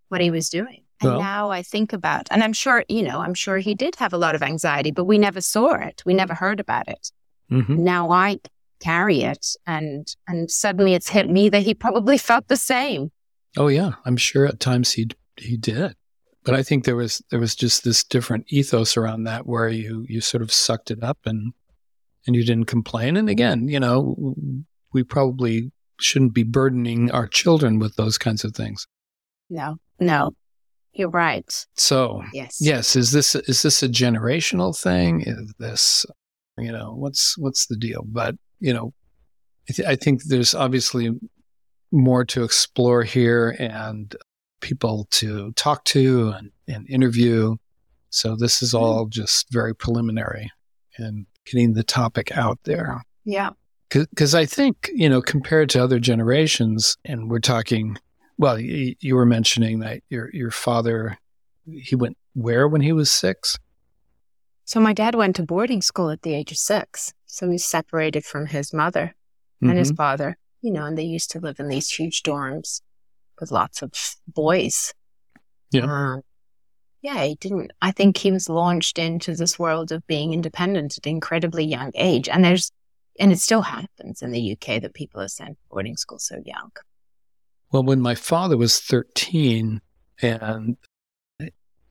what 0.08 0.20
he 0.20 0.30
was 0.30 0.48
doing. 0.48 0.84
And 1.02 1.12
well, 1.12 1.20
now 1.20 1.50
I 1.50 1.62
think 1.62 1.92
about, 1.92 2.28
and 2.30 2.44
I'm 2.44 2.52
sure, 2.52 2.84
you 2.88 3.02
know, 3.02 3.20
I'm 3.20 3.34
sure 3.34 3.58
he 3.58 3.74
did 3.74 3.96
have 3.96 4.12
a 4.12 4.18
lot 4.18 4.34
of 4.34 4.42
anxiety, 4.42 4.90
but 4.90 5.04
we 5.04 5.18
never 5.18 5.40
saw 5.40 5.74
it. 5.74 6.02
We 6.06 6.14
never 6.14 6.34
heard 6.34 6.60
about 6.60 6.88
it. 6.88 7.10
Mm-hmm. 7.50 7.82
Now 7.82 8.10
I 8.10 8.38
carry 8.80 9.22
it 9.22 9.56
and, 9.66 10.14
and 10.28 10.50
suddenly 10.50 10.94
it's 10.94 11.08
hit 11.08 11.28
me 11.28 11.48
that 11.48 11.62
he 11.62 11.74
probably 11.74 12.16
felt 12.16 12.48
the 12.48 12.56
same. 12.56 13.10
Oh 13.56 13.68
yeah. 13.68 13.92
I'm 14.04 14.16
sure 14.16 14.46
at 14.46 14.60
times 14.60 14.92
he, 14.92 15.08
he 15.36 15.56
did. 15.56 15.96
But 16.44 16.54
I 16.54 16.62
think 16.62 16.84
there 16.84 16.96
was, 16.96 17.22
there 17.30 17.40
was 17.40 17.54
just 17.54 17.84
this 17.84 18.02
different 18.02 18.46
ethos 18.48 18.96
around 18.96 19.24
that 19.24 19.46
where 19.46 19.68
you, 19.68 20.06
you 20.08 20.20
sort 20.20 20.42
of 20.42 20.52
sucked 20.52 20.90
it 20.90 21.02
up 21.02 21.18
and, 21.26 21.52
and 22.26 22.34
you 22.34 22.44
didn't 22.44 22.66
complain. 22.66 23.16
And 23.16 23.28
again, 23.28 23.68
you 23.68 23.78
know, 23.78 24.34
we 24.92 25.02
probably 25.02 25.70
shouldn't 26.00 26.34
be 26.34 26.42
burdening 26.42 27.10
our 27.10 27.26
children 27.26 27.78
with 27.78 27.96
those 27.96 28.16
kinds 28.16 28.42
of 28.44 28.54
things. 28.54 28.86
No, 29.50 29.76
no. 29.98 30.32
You're 30.92 31.10
right. 31.10 31.66
So 31.76 32.22
yes, 32.32 32.58
yes. 32.60 32.96
Is 32.96 33.12
this 33.12 33.36
is 33.36 33.62
this 33.62 33.82
a 33.82 33.88
generational 33.88 34.76
thing? 34.76 35.22
Is 35.24 35.54
this, 35.58 36.04
you 36.58 36.72
know, 36.72 36.94
what's 36.96 37.38
what's 37.38 37.66
the 37.66 37.76
deal? 37.76 38.02
But 38.04 38.34
you 38.58 38.74
know, 38.74 38.92
I, 39.68 39.72
th- 39.72 39.88
I 39.88 39.94
think 39.94 40.24
there's 40.24 40.52
obviously 40.52 41.10
more 41.92 42.24
to 42.24 42.42
explore 42.42 43.04
here, 43.04 43.54
and 43.58 44.14
people 44.60 45.06
to 45.10 45.52
talk 45.52 45.84
to 45.84 46.30
and, 46.30 46.50
and 46.68 46.88
interview. 46.88 47.56
So 48.10 48.36
this 48.36 48.62
is 48.62 48.74
all 48.74 49.06
just 49.06 49.52
very 49.52 49.74
preliminary 49.74 50.50
and 50.96 51.26
getting 51.44 51.74
the 51.74 51.82
topic 51.84 52.36
out 52.36 52.58
there. 52.64 53.02
Yeah. 53.24 53.50
Because 53.88 54.34
I 54.34 54.46
think, 54.46 54.90
you 54.94 55.08
know, 55.08 55.20
compared 55.20 55.68
to 55.70 55.82
other 55.82 55.98
generations, 55.98 56.96
and 57.04 57.28
we're 57.30 57.40
talking, 57.40 57.96
well, 58.38 58.58
you, 58.58 58.94
you 59.00 59.16
were 59.16 59.26
mentioning 59.26 59.80
that 59.80 60.02
your, 60.08 60.30
your 60.32 60.50
father, 60.50 61.18
he 61.66 61.96
went 61.96 62.16
where 62.34 62.68
when 62.68 62.80
he 62.80 62.92
was 62.92 63.10
six? 63.10 63.58
So 64.64 64.78
my 64.78 64.92
dad 64.92 65.16
went 65.16 65.34
to 65.36 65.42
boarding 65.42 65.82
school 65.82 66.10
at 66.10 66.22
the 66.22 66.34
age 66.34 66.52
of 66.52 66.58
six. 66.58 67.12
So 67.26 67.50
he's 67.50 67.64
separated 67.64 68.24
from 68.24 68.46
his 68.46 68.72
mother 68.72 69.14
and 69.60 69.70
Mm-hmm. 69.70 69.78
his 69.78 69.90
father, 69.90 70.38
you 70.62 70.70
know, 70.70 70.86
and 70.86 70.96
they 70.96 71.02
used 71.02 71.30
to 71.32 71.40
live 71.40 71.60
in 71.60 71.68
these 71.68 71.90
huge 71.90 72.22
dorms 72.22 72.80
with 73.40 73.50
lots 73.50 73.82
of 73.82 73.92
boys. 74.28 74.92
Yeah. 75.70 75.82
Um, 75.82 76.22
yeah, 77.02 77.24
he 77.24 77.34
didn't. 77.36 77.72
I 77.80 77.92
think 77.92 78.16
he 78.16 78.30
was 78.30 78.48
launched 78.48 78.98
into 78.98 79.34
this 79.34 79.58
world 79.58 79.90
of 79.90 80.06
being 80.06 80.32
independent 80.32 80.98
at 80.98 81.06
an 81.06 81.12
incredibly 81.12 81.64
young 81.64 81.92
age. 81.94 82.28
And 82.28 82.44
there's, 82.44 82.70
and 83.18 83.32
it 83.32 83.38
still 83.38 83.62
happens 83.62 84.22
in 84.22 84.32
the 84.32 84.52
UK 84.52 84.82
that 84.82 84.94
people 84.94 85.20
are 85.20 85.28
sent 85.28 85.50
to 85.50 85.56
boarding 85.70 85.96
school 85.96 86.18
so 86.18 86.36
young. 86.44 86.70
Well, 87.72 87.84
when 87.84 88.00
my 88.00 88.14
father 88.14 88.56
was 88.56 88.80
13 88.80 89.80
and 90.20 90.76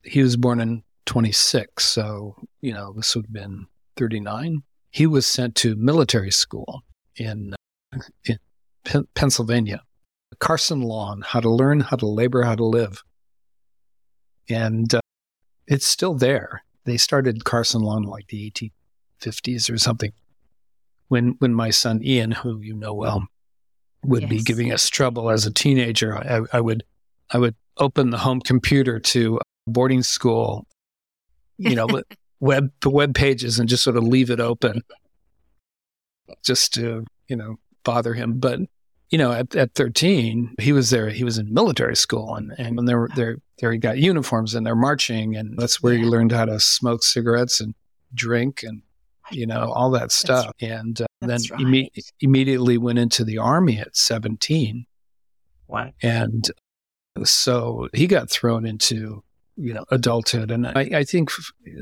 he 0.04 0.22
was 0.22 0.36
born 0.36 0.60
in 0.60 0.82
26, 1.06 1.84
so, 1.84 2.36
you 2.60 2.72
know, 2.72 2.92
this 2.92 3.16
would 3.16 3.26
have 3.26 3.32
been 3.32 3.66
39, 3.96 4.62
he 4.90 5.06
was 5.06 5.26
sent 5.26 5.54
to 5.56 5.74
military 5.76 6.30
school 6.30 6.82
in, 7.16 7.54
in 8.24 8.38
Pennsylvania. 9.14 9.82
Carson 10.38 10.80
Long, 10.82 11.22
How 11.22 11.40
to 11.40 11.50
Learn, 11.50 11.80
How 11.80 11.96
to 11.96 12.06
Labor, 12.06 12.42
How 12.42 12.54
to 12.54 12.64
Live. 12.64 13.02
And 14.48 14.92
uh, 14.94 15.00
it's 15.66 15.86
still 15.86 16.14
there. 16.14 16.62
They 16.84 16.96
started 16.96 17.44
Carson 17.44 17.82
Long 17.82 18.04
like 18.04 18.28
the 18.28 18.50
1850s 18.50 19.72
or 19.72 19.78
something. 19.78 20.12
When, 21.08 21.34
when 21.38 21.54
my 21.54 21.70
son 21.70 22.00
Ian, 22.02 22.30
who 22.30 22.60
you 22.60 22.74
know 22.74 22.94
well, 22.94 23.26
would 24.04 24.28
be 24.28 24.42
giving 24.42 24.72
us 24.72 24.88
trouble 24.88 25.30
as 25.30 25.44
a 25.44 25.52
teenager, 25.52 26.16
I, 26.16 26.42
I 26.56 26.60
would 26.60 26.84
I 27.30 27.38
would 27.38 27.54
open 27.76 28.10
the 28.10 28.18
home 28.18 28.40
computer 28.40 28.98
to 28.98 29.40
boarding 29.66 30.02
school, 30.02 30.66
you 31.58 31.74
know, 31.74 31.88
web 32.40 32.72
the 32.80 32.90
web 32.90 33.14
pages 33.14 33.58
and 33.58 33.68
just 33.68 33.84
sort 33.84 33.96
of 33.96 34.04
leave 34.04 34.30
it 34.30 34.40
open, 34.40 34.82
just 36.44 36.74
to 36.74 37.04
you 37.28 37.36
know 37.36 37.56
bother 37.84 38.14
him. 38.14 38.38
But 38.38 38.60
you 39.10 39.18
know, 39.18 39.32
at, 39.32 39.54
at 39.56 39.74
thirteen, 39.74 40.54
he 40.60 40.72
was 40.72 40.90
there. 40.90 41.08
He 41.10 41.24
was 41.24 41.38
in 41.38 41.52
military 41.52 41.96
school, 41.96 42.34
and 42.36 42.52
and 42.58 42.76
when 42.76 42.86
there 42.86 43.08
there 43.16 43.36
there 43.58 43.72
he 43.72 43.78
got 43.78 43.98
uniforms 43.98 44.54
and 44.54 44.64
they're 44.64 44.76
marching, 44.76 45.36
and 45.36 45.58
that's 45.58 45.82
where 45.82 45.94
he 45.94 46.04
learned 46.04 46.32
how 46.32 46.44
to 46.44 46.58
smoke 46.60 47.02
cigarettes 47.02 47.60
and 47.60 47.74
drink 48.14 48.62
and 48.62 48.82
you 49.32 49.46
know 49.46 49.72
all 49.72 49.90
that 49.90 50.12
stuff. 50.12 50.52
and 50.60 51.00
uh, 51.00 51.06
then 51.20 51.28
That's 51.28 51.50
imme- 51.50 51.90
immediately 52.20 52.78
went 52.78 52.98
into 52.98 53.24
the 53.24 53.38
army 53.38 53.78
at 53.78 53.96
seventeen. 53.96 54.86
Wow. 55.68 55.92
And 56.02 56.50
so 57.24 57.88
he 57.94 58.06
got 58.06 58.30
thrown 58.30 58.66
into, 58.66 59.22
you 59.56 59.74
know, 59.74 59.84
adulthood. 59.90 60.50
And 60.50 60.66
I, 60.66 60.90
I 60.94 61.04
think 61.04 61.30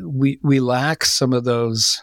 we, 0.02 0.38
we 0.42 0.60
lack 0.60 1.04
some 1.04 1.32
of 1.32 1.44
those 1.44 2.00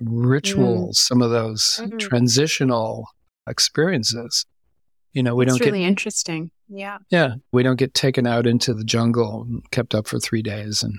rituals, 0.00 0.98
some 1.00 1.22
of 1.22 1.30
those 1.30 1.80
Mhm. 1.82 1.98
transitional 1.98 3.06
experiences. 3.48 4.44
You 5.12 5.22
know, 5.22 5.34
we 5.34 5.44
don't 5.44 5.58
get 5.58 5.66
really 5.66 5.80
get, 5.80 5.88
interesting. 5.88 6.50
Yeah. 6.68 6.98
yeah, 7.10 7.34
we 7.52 7.62
don't 7.62 7.78
get 7.78 7.94
taken 7.94 8.26
out 8.26 8.46
into 8.46 8.74
the 8.74 8.84
jungle, 8.84 9.42
and 9.42 9.68
kept 9.70 9.94
up 9.94 10.06
for 10.06 10.20
three 10.20 10.42
days 10.42 10.82
and 10.82 10.94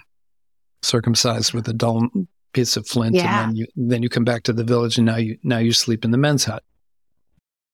circumcised 0.82 1.54
with 1.54 1.68
a 1.70 1.74
dull 1.74 2.10
piece 2.54 2.76
of 2.76 2.86
flint. 2.86 3.16
Yeah. 3.16 3.44
And 3.44 3.52
then 3.52 3.56
you, 3.56 3.68
then 3.76 4.04
you 4.04 4.10
come 4.10 4.26
back 4.26 4.44
to 4.44 4.54
the 4.54 4.66
village 4.66 4.98
and 4.98 5.06
now 5.06 5.16
you, 5.16 5.38
now 5.44 5.60
you 5.60 5.72
sleep 5.72 6.04
in 6.04 6.12
the 6.12 6.18
men's 6.18 6.44
hut. 6.44 6.64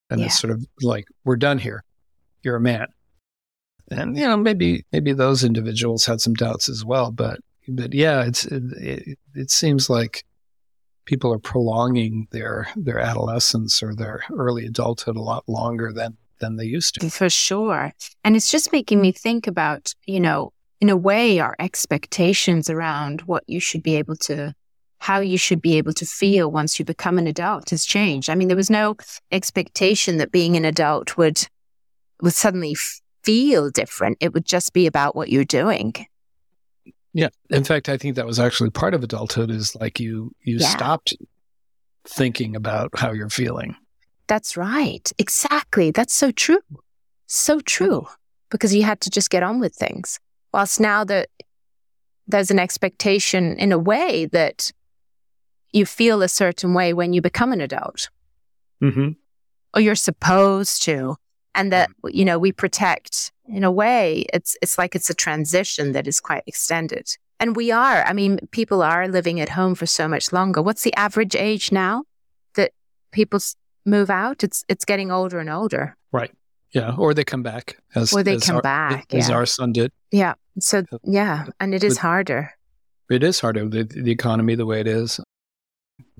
And 0.09 0.21
it's 0.21 0.39
sort 0.39 0.51
of 0.51 0.63
like, 0.81 1.05
we're 1.25 1.37
done 1.37 1.57
here. 1.57 1.83
You're 2.43 2.57
a 2.57 2.61
man 2.61 2.87
and 3.89 4.17
you 4.17 4.25
know 4.25 4.37
maybe 4.37 4.85
maybe 4.91 5.13
those 5.13 5.43
individuals 5.43 6.05
had 6.05 6.21
some 6.21 6.33
doubts 6.33 6.69
as 6.69 6.83
well 6.83 7.11
but 7.11 7.39
but 7.67 7.93
yeah 7.93 8.23
it's 8.23 8.45
it, 8.45 8.63
it, 8.77 9.19
it 9.35 9.51
seems 9.51 9.89
like 9.89 10.23
people 11.05 11.33
are 11.33 11.39
prolonging 11.39 12.27
their 12.31 12.67
their 12.75 12.99
adolescence 12.99 13.81
or 13.81 13.95
their 13.95 14.23
early 14.33 14.65
adulthood 14.65 15.15
a 15.15 15.21
lot 15.21 15.47
longer 15.47 15.91
than 15.93 16.17
than 16.39 16.55
they 16.57 16.65
used 16.65 16.95
to 16.95 17.09
For 17.09 17.29
sure. 17.29 17.93
And 18.23 18.35
it's 18.35 18.51
just 18.51 18.71
making 18.71 19.01
me 19.01 19.11
think 19.11 19.47
about, 19.47 19.93
you 20.05 20.19
know, 20.19 20.51
in 20.79 20.89
a 20.89 20.97
way, 20.97 21.39
our 21.39 21.55
expectations 21.59 22.69
around 22.69 23.21
what 23.21 23.43
you 23.47 23.59
should 23.59 23.81
be 23.83 23.95
able 23.95 24.15
to, 24.17 24.53
how 24.99 25.19
you 25.19 25.37
should 25.37 25.61
be 25.61 25.77
able 25.77 25.93
to 25.93 26.05
feel 26.05 26.51
once 26.51 26.77
you 26.77 26.85
become 26.85 27.17
an 27.17 27.27
adult 27.27 27.71
has 27.71 27.83
changed. 27.85 28.29
I 28.29 28.35
mean, 28.35 28.47
there 28.47 28.57
was 28.57 28.69
no 28.69 28.95
expectation 29.31 30.17
that 30.17 30.31
being 30.31 30.55
an 30.55 30.65
adult 30.65 31.17
would, 31.17 31.47
would 32.21 32.33
suddenly 32.33 32.73
f- 32.73 33.01
feel 33.23 33.69
different. 33.71 34.17
It 34.21 34.33
would 34.33 34.45
just 34.45 34.73
be 34.73 34.85
about 34.87 35.15
what 35.15 35.29
you're 35.29 35.43
doing. 35.45 35.93
yeah 37.13 37.29
in 37.49 37.63
fact 37.63 37.89
i 37.89 37.97
think 37.97 38.15
that 38.15 38.25
was 38.27 38.37
actually 38.39 38.69
part 38.69 38.93
of 38.93 39.01
adulthood 39.03 39.49
is 39.49 39.75
like 39.81 39.99
you 39.99 40.31
you 40.43 40.57
Yeah. 40.59 40.67
stopped 40.69 41.15
thinking 42.05 42.55
about 42.55 42.89
how 42.99 43.11
you're 43.13 43.29
feeling 43.29 43.75
That's 44.27 44.57
right. 44.57 45.11
Exactly. 45.17 45.91
That's 45.91 46.13
so 46.13 46.31
true. 46.31 46.61
So 47.27 47.59
true. 47.59 48.07
Because 48.49 48.73
you 48.73 48.83
had 48.83 49.01
to 49.01 49.09
just 49.09 49.29
get 49.29 49.43
on 49.43 49.59
with 49.59 49.75
things. 49.75 50.19
Whilst 50.53 50.79
now 50.79 51.03
that 51.03 51.29
there's 52.27 52.51
an 52.51 52.59
expectation 52.59 53.57
in 53.57 53.71
a 53.71 53.77
way 53.77 54.25
that 54.27 54.71
you 55.71 55.85
feel 55.85 56.21
a 56.21 56.27
certain 56.27 56.73
way 56.73 56.93
when 56.93 57.13
you 57.13 57.21
become 57.21 57.51
an 57.51 57.61
adult, 57.61 58.09
mm-hmm. 58.81 59.09
or 59.73 59.81
you're 59.81 59.95
supposed 59.95 60.81
to. 60.83 61.15
And 61.55 61.71
that, 61.71 61.89
you 62.05 62.23
know, 62.23 62.37
we 62.37 62.51
protect 62.51 63.31
in 63.47 63.63
a 63.63 63.71
way, 63.71 64.25
it's 64.33 64.55
it's 64.61 64.77
like 64.77 64.95
it's 64.95 65.09
a 65.09 65.13
transition 65.13 65.93
that 65.93 66.07
is 66.07 66.19
quite 66.19 66.43
extended. 66.45 67.07
And 67.39 67.55
we 67.55 67.71
are. 67.71 68.03
I 68.03 68.13
mean, 68.13 68.39
people 68.51 68.81
are 68.81 69.07
living 69.07 69.39
at 69.39 69.49
home 69.49 69.75
for 69.75 69.85
so 69.85 70.07
much 70.07 70.33
longer. 70.33 70.61
What's 70.61 70.83
the 70.83 70.93
average 70.95 71.35
age 71.35 71.71
now 71.71 72.03
that 72.55 72.71
people 73.11 73.39
move 73.87 74.09
out? 74.11 74.43
It's 74.43 74.63
it's 74.69 74.85
getting 74.85 75.11
older 75.11 75.39
and 75.39 75.49
older. 75.49 75.95
right 76.11 76.31
yeah 76.73 76.93
or 76.97 77.13
they 77.13 77.23
come 77.23 77.41
back 77.43 77.77
as 77.95 78.11
Or 78.13 78.21
they 78.23 78.35
as 78.35 78.43
come 78.43 78.57
our, 78.57 78.61
back, 78.61 79.13
as 79.13 79.29
yeah. 79.29 79.35
our 79.35 79.45
son 79.45 79.71
did 79.71 79.91
Yeah. 80.11 80.33
So 80.59 80.83
yeah, 81.03 81.45
and 81.59 81.73
it 81.73 81.83
is 81.83 81.95
But- 81.95 82.01
harder. 82.01 82.51
It 83.09 83.23
is 83.23 83.39
harder. 83.39 83.69
The, 83.69 83.83
the 83.85 84.11
economy, 84.11 84.55
the 84.55 84.65
way 84.65 84.81
it 84.81 84.87
is, 84.87 85.19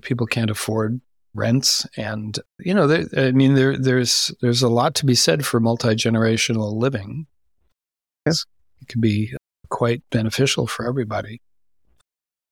people 0.00 0.26
can't 0.26 0.50
afford 0.50 1.02
rents, 1.34 1.86
and 1.98 2.38
you 2.60 2.72
know, 2.72 3.04
I 3.14 3.32
mean, 3.32 3.54
there, 3.56 3.76
there's 3.76 4.32
there's 4.40 4.62
a 4.62 4.68
lot 4.70 4.94
to 4.94 5.04
be 5.06 5.14
said 5.14 5.44
for 5.44 5.60
multi 5.60 5.88
generational 5.94 6.72
living. 6.74 7.26
It 8.24 8.36
can 8.88 9.02
be 9.02 9.34
quite 9.68 10.02
beneficial 10.10 10.66
for 10.66 10.88
everybody, 10.88 11.42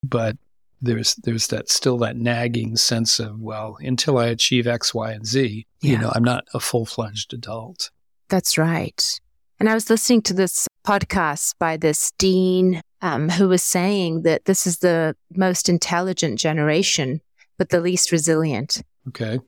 but 0.02 0.36
there's 0.80 1.14
there's 1.16 1.46
that 1.48 1.68
still 1.70 1.98
that 1.98 2.16
nagging 2.16 2.76
sense 2.76 3.18
of 3.18 3.40
well, 3.40 3.78
until 3.80 4.18
I 4.18 4.26
achieve 4.26 4.66
X, 4.66 4.94
Y, 4.94 5.12
and 5.12 5.26
Z, 5.26 5.66
you 5.80 5.98
know, 5.98 6.12
I'm 6.14 6.24
not 6.24 6.44
a 6.54 6.60
full 6.60 6.86
fledged 6.86 7.32
adult. 7.32 7.90
That's 8.28 8.58
right. 8.58 9.20
And 9.58 9.68
I 9.68 9.74
was 9.74 9.88
listening 9.88 10.22
to 10.22 10.34
this 10.34 10.66
podcast 10.86 11.54
by 11.58 11.76
this 11.76 12.12
dean 12.18 12.82
um, 13.00 13.28
who 13.28 13.48
was 13.48 13.62
saying 13.62 14.22
that 14.22 14.44
this 14.44 14.66
is 14.66 14.78
the 14.78 15.16
most 15.34 15.68
intelligent 15.68 16.38
generation, 16.38 17.20
but 17.56 17.70
the 17.70 17.80
least 17.80 18.12
resilient. 18.12 18.82
Okay, 19.08 19.40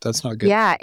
that's 0.00 0.24
not 0.24 0.38
good. 0.38 0.48
Yeah. 0.48 0.76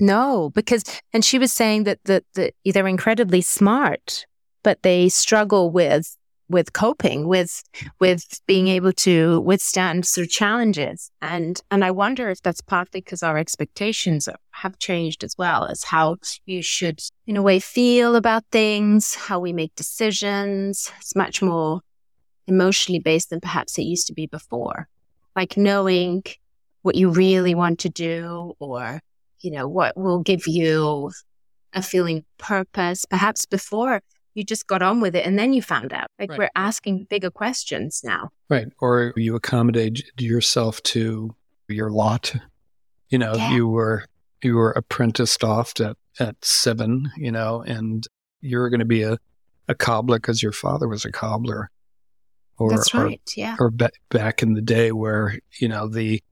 no, 0.00 0.50
because, 0.50 0.84
and 1.12 1.24
she 1.24 1.38
was 1.38 1.52
saying 1.52 1.84
that, 1.84 1.98
that, 2.04 2.24
that 2.34 2.54
they're 2.64 2.88
incredibly 2.88 3.42
smart, 3.42 4.24
but 4.62 4.82
they 4.82 5.08
struggle 5.08 5.70
with, 5.70 6.16
with 6.54 6.72
coping, 6.72 7.26
with, 7.26 7.64
with 7.98 8.40
being 8.46 8.68
able 8.68 8.92
to 8.92 9.40
withstand 9.40 10.06
sort 10.06 10.26
of 10.26 10.30
challenges. 10.30 11.10
And, 11.20 11.60
and 11.68 11.84
I 11.84 11.90
wonder 11.90 12.30
if 12.30 12.40
that's 12.40 12.60
partly 12.60 13.00
because 13.00 13.24
our 13.24 13.36
expectations 13.36 14.28
have 14.52 14.78
changed 14.78 15.24
as 15.24 15.36
well 15.36 15.66
as 15.66 15.82
how 15.82 16.16
you 16.46 16.62
should, 16.62 17.02
in 17.26 17.36
a 17.36 17.42
way, 17.42 17.58
feel 17.58 18.14
about 18.14 18.44
things, 18.52 19.16
how 19.16 19.40
we 19.40 19.52
make 19.52 19.74
decisions. 19.74 20.92
It's 21.00 21.16
much 21.16 21.42
more 21.42 21.80
emotionally 22.46 23.00
based 23.00 23.30
than 23.30 23.40
perhaps 23.40 23.76
it 23.76 23.82
used 23.82 24.06
to 24.06 24.14
be 24.14 24.26
before. 24.26 24.86
Like 25.34 25.56
knowing 25.56 26.22
what 26.82 26.94
you 26.94 27.10
really 27.10 27.56
want 27.56 27.80
to 27.80 27.88
do 27.88 28.54
or 28.60 29.00
you 29.40 29.50
know 29.50 29.66
what 29.66 29.96
will 29.96 30.20
give 30.20 30.46
you 30.46 31.10
a 31.72 31.82
feeling 31.82 32.24
purpose 32.38 33.04
perhaps 33.06 33.46
before 33.46 34.00
you 34.34 34.44
just 34.44 34.66
got 34.66 34.82
on 34.82 35.00
with 35.00 35.14
it 35.16 35.24
and 35.26 35.38
then 35.38 35.52
you 35.52 35.62
found 35.62 35.92
out 35.92 36.08
like 36.18 36.30
Right. 36.30 36.38
we're 36.38 36.50
asking 36.56 37.06
bigger 37.08 37.30
questions 37.30 38.02
now 38.04 38.30
Right. 38.50 38.68
Or 38.80 39.12
you 39.16 39.34
accommodate 39.36 40.04
yourself 40.18 40.82
to 40.84 41.34
your 41.68 41.90
lot. 41.90 42.34
You 43.08 43.18
know, 43.18 43.34
Yeah. 43.36 43.54
you 43.54 43.68
were 43.68 44.04
you 44.42 44.56
were 44.56 44.72
apprenticed 44.72 45.42
off 45.42 45.72
at, 45.80 45.96
at 46.20 46.44
seven, 46.44 47.10
you 47.16 47.32
know, 47.32 47.62
and 47.62 48.06
you're 48.42 48.68
going 48.68 48.80
to 48.80 48.84
be 48.86 49.02
a 49.02 49.18
a 49.68 49.74
cobbler 49.74 50.18
because 50.18 50.42
your 50.42 50.52
father 50.52 50.86
was 50.86 51.04
a 51.06 51.10
cobbler. 51.12 51.70
Or, 52.58 52.70
That's 52.70 52.92
right. 52.92 53.20
Or, 53.26 53.32
yeah. 53.40 53.56
Or 53.58 53.70
ba- 53.70 53.90
back 54.10 54.42
in 54.42 54.52
the 54.52 54.60
day 54.60 54.92
where, 54.92 55.38
you 55.58 55.68
know, 55.68 55.88
the, 55.88 56.22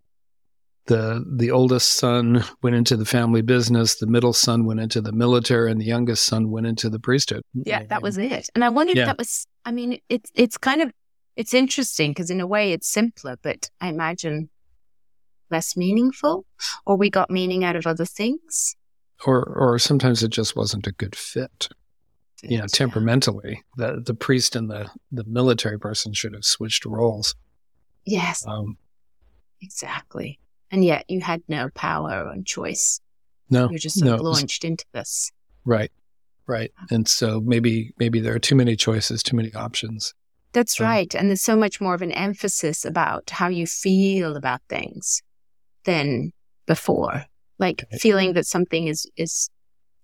the 0.87 1.25
the 1.37 1.51
oldest 1.51 1.93
son 1.93 2.45
went 2.63 2.75
into 2.77 2.97
the 2.97 3.05
family 3.05 3.43
business, 3.43 3.97
the 3.97 4.07
middle 4.07 4.33
son 4.33 4.65
went 4.65 4.81
into 4.81 5.01
the 5.01 5.13
military, 5.13 5.71
and 5.71 5.81
the 5.81 5.85
youngest 5.85 6.25
son 6.25 6.51
went 6.51 6.67
into 6.67 6.91
the 6.91 6.99
priesthood. 6.99 7.43
Yeah, 7.55 7.85
that 7.85 8.03
was 8.03 8.19
it. 8.19 8.49
And 8.55 8.65
I 8.65 8.69
wondered 8.69 8.97
yeah. 8.97 9.03
if 9.03 9.07
that 9.07 9.19
was. 9.19 9.47
I 9.65 9.73
mean, 9.73 10.01
it's 10.09 10.31
it's 10.35 10.59
kind 10.59 10.83
of 10.83 10.93
it's 11.37 11.55
interesting 11.55 12.11
because 12.11 12.31
in 12.31 12.41
a 12.41 12.47
way 12.47 12.73
it's 12.73 12.89
simpler, 12.89 13.37
but 13.43 13.71
I 13.81 13.89
imagine 13.89 14.51
less 15.51 15.77
meaningful, 15.77 16.47
or 16.85 16.97
we 16.97 17.11
got 17.11 17.31
meaning 17.31 17.65
out 17.65 17.77
of 17.77 17.87
other 17.87 18.07
things, 18.07 18.75
or 19.25 19.45
or 19.45 19.79
sometimes 19.79 20.23
it 20.23 20.31
just 20.31 20.57
wasn't 20.57 20.87
a 20.87 20.93
good 20.93 21.15
fit. 21.15 21.69
You 22.45 22.59
know, 22.59 22.67
temperamentally, 22.67 23.63
the 23.77 24.03
the 24.05 24.15
priest 24.15 24.57
and 24.57 24.69
the 24.69 24.91
the 25.13 25.23
military 25.25 25.79
person 25.79 26.13
should 26.13 26.35
have 26.35 26.45
switched 26.45 26.85
roles. 26.85 27.37
Yes, 28.05 28.45
um, 28.49 28.77
exactly. 29.61 30.41
And 30.73 30.85
yet 30.85 31.05
you 31.09 31.21
had 31.21 31.43
no 31.49 31.69
power 31.75 32.31
and 32.31 32.47
choice. 32.47 33.01
No, 33.51 33.69
you're 33.71 33.79
just 33.79 33.99
sort 33.99 34.19
no, 34.19 34.23
launched 34.23 34.65
into 34.65 34.85
this. 34.93 35.31
Right, 35.65 35.93
right. 36.47 36.73
And 36.91 37.07
so 37.07 37.41
maybe 37.41 37.93
maybe 37.99 38.21
there 38.21 38.35
are 38.35 38.41
too 38.41 38.57
many 38.57 38.75
choices, 38.75 39.23
too 39.23 39.37
many 39.37 39.53
options. 39.55 40.15
That's 40.53 40.81
um, 40.81 40.87
right. 40.87 41.15
And 41.15 41.29
there's 41.29 41.43
so 41.43 41.57
much 41.57 41.81
more 41.81 41.95
of 41.95 42.03
an 42.03 42.13
emphasis 42.13 42.85
about 42.85 43.31
how 43.31 43.49
you 43.49 43.67
feel 43.67 44.37
about 44.37 44.61
things 44.69 45.23
than 45.85 46.33
before. 46.67 47.27
Like 47.59 47.85
okay. 47.85 47.99
feeling 47.99 48.33
that 48.33 48.47
something 48.47 48.87
is 48.89 49.07
is 49.17 49.51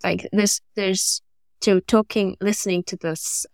like 0.04 0.28
this. 0.32 0.60
There's 0.76 1.22
to 1.62 1.80
talking, 1.82 2.36
listening 2.40 2.84
to 2.84 2.96
this 2.96 3.46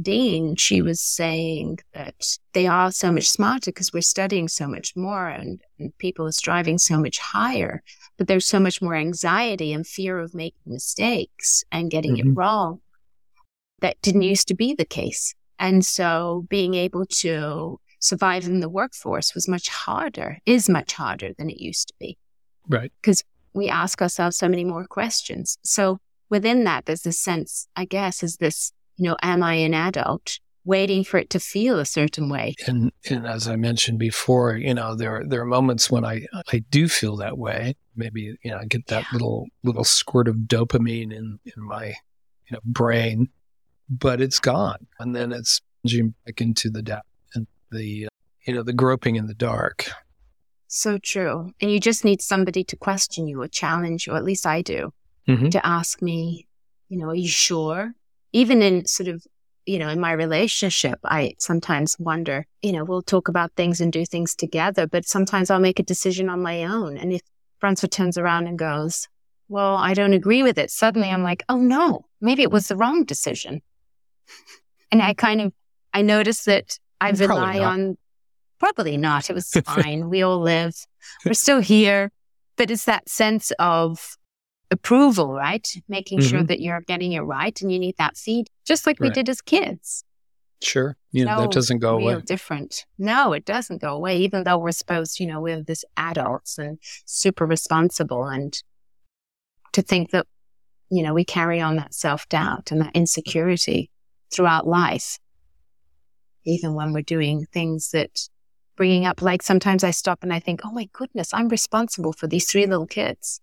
Dean, 0.00 0.56
she 0.56 0.82
was 0.82 1.00
saying 1.00 1.78
that 1.94 2.38
they 2.52 2.66
are 2.66 2.90
so 2.92 3.10
much 3.10 3.28
smarter 3.28 3.70
because 3.70 3.92
we're 3.92 4.02
studying 4.02 4.48
so 4.48 4.66
much 4.66 4.94
more 4.94 5.28
and, 5.28 5.60
and, 5.78 5.96
people 5.98 6.26
are 6.26 6.32
striving 6.32 6.78
so 6.78 6.98
much 6.98 7.18
higher. 7.18 7.82
But 8.16 8.28
there's 8.28 8.46
so 8.46 8.60
much 8.60 8.82
more 8.82 8.94
anxiety 8.94 9.72
and 9.72 9.86
fear 9.86 10.18
of 10.18 10.34
making 10.34 10.60
mistakes 10.66 11.64
and 11.72 11.90
getting 11.90 12.16
mm-hmm. 12.16 12.30
it 12.30 12.34
wrong. 12.34 12.80
That 13.80 14.00
didn't 14.02 14.22
used 14.22 14.48
to 14.48 14.54
be 14.54 14.74
the 14.74 14.84
case. 14.84 15.34
And 15.58 15.84
so 15.84 16.46
being 16.48 16.74
able 16.74 17.06
to 17.06 17.80
survive 18.00 18.44
in 18.44 18.60
the 18.60 18.68
workforce 18.68 19.34
was 19.34 19.48
much 19.48 19.68
harder, 19.68 20.38
is 20.46 20.68
much 20.68 20.92
harder 20.92 21.32
than 21.36 21.50
it 21.50 21.60
used 21.60 21.88
to 21.88 21.94
be. 21.98 22.18
Right. 22.68 22.92
Because 23.00 23.24
we 23.54 23.68
ask 23.68 24.00
ourselves 24.00 24.36
so 24.36 24.48
many 24.48 24.64
more 24.64 24.86
questions. 24.86 25.58
So 25.64 25.98
within 26.30 26.64
that, 26.64 26.86
there's 26.86 27.02
this 27.02 27.20
sense, 27.20 27.68
I 27.74 27.84
guess, 27.84 28.22
is 28.22 28.36
this, 28.36 28.72
you 28.98 29.04
know, 29.04 29.16
am 29.22 29.42
I 29.42 29.54
an 29.54 29.74
adult? 29.74 30.40
Waiting 30.64 31.02
for 31.02 31.16
it 31.16 31.30
to 31.30 31.40
feel 31.40 31.78
a 31.78 31.86
certain 31.86 32.28
way. 32.28 32.54
And, 32.66 32.92
and 33.08 33.26
as 33.26 33.48
I 33.48 33.56
mentioned 33.56 33.98
before, 33.98 34.54
you 34.56 34.74
know, 34.74 34.94
there 34.94 35.22
there 35.26 35.40
are 35.40 35.46
moments 35.46 35.90
when 35.90 36.04
I 36.04 36.26
I 36.52 36.58
do 36.70 36.88
feel 36.88 37.16
that 37.16 37.38
way. 37.38 37.74
Maybe 37.96 38.36
you 38.42 38.50
know 38.50 38.58
I 38.58 38.66
get 38.66 38.88
that 38.88 39.04
yeah. 39.04 39.08
little 39.12 39.46
little 39.62 39.84
squirt 39.84 40.28
of 40.28 40.34
dopamine 40.46 41.10
in 41.10 41.38
in 41.44 41.62
my 41.62 41.86
you 41.86 42.52
know 42.52 42.58
brain, 42.66 43.28
but 43.88 44.20
it's 44.20 44.40
gone, 44.40 44.86
and 44.98 45.16
then 45.16 45.32
it's 45.32 45.62
plunging 45.80 46.14
back 46.26 46.42
into 46.42 46.68
the 46.68 46.82
depth 46.82 47.08
and 47.34 47.46
the 47.70 48.06
uh, 48.06 48.08
you 48.46 48.52
know 48.52 48.62
the 48.62 48.74
groping 48.74 49.16
in 49.16 49.26
the 49.26 49.34
dark. 49.34 49.90
So 50.66 50.98
true, 50.98 51.52
and 51.62 51.72
you 51.72 51.80
just 51.80 52.04
need 52.04 52.20
somebody 52.20 52.62
to 52.64 52.76
question 52.76 53.26
you 53.26 53.40
or 53.40 53.48
challenge 53.48 54.06
you. 54.06 54.16
At 54.16 54.24
least 54.24 54.44
I 54.44 54.60
do 54.60 54.92
mm-hmm. 55.26 55.48
to 55.48 55.66
ask 55.66 56.02
me, 56.02 56.46
you 56.90 56.98
know, 56.98 57.08
are 57.08 57.14
you 57.14 57.28
sure? 57.28 57.94
Even 58.32 58.62
in 58.62 58.86
sort 58.86 59.08
of 59.08 59.24
you 59.68 59.78
know, 59.78 59.90
in 59.90 60.00
my 60.00 60.12
relationship, 60.12 60.98
I 61.04 61.34
sometimes 61.38 61.94
wonder, 61.98 62.46
you 62.62 62.72
know, 62.72 62.84
we'll 62.84 63.02
talk 63.02 63.28
about 63.28 63.52
things 63.54 63.82
and 63.82 63.92
do 63.92 64.06
things 64.06 64.34
together, 64.34 64.86
but 64.86 65.06
sometimes 65.06 65.50
I'll 65.50 65.60
make 65.60 65.78
a 65.78 65.82
decision 65.82 66.30
on 66.30 66.40
my 66.40 66.64
own. 66.64 66.96
And 66.96 67.12
if 67.12 67.20
Francois 67.58 67.88
turns 67.90 68.16
around 68.16 68.46
and 68.46 68.58
goes, 68.58 69.08
well, 69.46 69.76
I 69.76 69.92
don't 69.92 70.14
agree 70.14 70.42
with 70.42 70.56
it, 70.56 70.70
suddenly 70.70 71.10
I'm 71.10 71.22
like, 71.22 71.44
oh 71.50 71.58
no, 71.58 72.06
maybe 72.18 72.42
it 72.42 72.50
was 72.50 72.68
the 72.68 72.76
wrong 72.76 73.04
decision. 73.04 73.60
And 74.90 75.02
I 75.02 75.12
kind 75.12 75.42
of, 75.42 75.52
I 75.92 76.00
notice 76.00 76.44
that 76.44 76.78
I 76.98 77.10
rely 77.10 77.58
on, 77.58 77.98
probably 78.58 78.96
not. 78.96 79.28
It 79.28 79.34
was 79.34 79.50
fine. 79.66 80.08
we 80.08 80.22
all 80.22 80.40
live. 80.40 80.74
We're 81.26 81.34
still 81.34 81.60
here. 81.60 82.10
But 82.56 82.70
it's 82.70 82.86
that 82.86 83.06
sense 83.06 83.52
of 83.58 84.16
approval, 84.70 85.32
right? 85.32 85.66
Making 85.88 86.20
mm-hmm. 86.20 86.28
sure 86.28 86.42
that 86.42 86.60
you're 86.60 86.80
getting 86.82 87.12
it 87.12 87.20
right 87.20 87.60
and 87.60 87.72
you 87.72 87.78
need 87.78 87.96
that 87.98 88.16
feed, 88.16 88.48
just 88.64 88.86
like 88.86 89.00
right. 89.00 89.08
we 89.08 89.12
did 89.14 89.28
as 89.28 89.40
kids. 89.40 90.04
Sure. 90.60 90.96
Yeah, 91.12 91.36
that 91.36 91.52
doesn't 91.52 91.78
go 91.78 91.96
away. 91.96 92.20
Different. 92.26 92.84
No, 92.98 93.32
it 93.32 93.44
doesn't 93.44 93.80
go 93.80 93.94
away, 93.94 94.18
even 94.18 94.44
though 94.44 94.58
we're 94.58 94.72
supposed, 94.72 95.20
you 95.20 95.26
know, 95.26 95.40
we're 95.40 95.62
this 95.62 95.84
adults 95.96 96.58
and 96.58 96.78
super 97.06 97.46
responsible 97.46 98.24
and 98.26 98.60
to 99.72 99.82
think 99.82 100.10
that, 100.10 100.26
you 100.90 101.02
know, 101.02 101.14
we 101.14 101.24
carry 101.24 101.60
on 101.60 101.76
that 101.76 101.94
self 101.94 102.28
doubt 102.28 102.72
and 102.72 102.80
that 102.80 102.94
insecurity 102.94 103.90
throughout 104.32 104.66
life, 104.66 105.18
even 106.44 106.74
when 106.74 106.92
we're 106.92 107.02
doing 107.02 107.46
things 107.52 107.90
that 107.92 108.28
bringing 108.76 109.06
up, 109.06 109.22
like 109.22 109.42
sometimes 109.42 109.84
I 109.84 109.92
stop 109.92 110.22
and 110.22 110.32
I 110.32 110.40
think, 110.40 110.60
oh 110.64 110.72
my 110.72 110.88
goodness, 110.92 111.32
I'm 111.32 111.48
responsible 111.48 112.12
for 112.12 112.26
these 112.26 112.50
three 112.50 112.66
little 112.66 112.86
kids. 112.86 113.40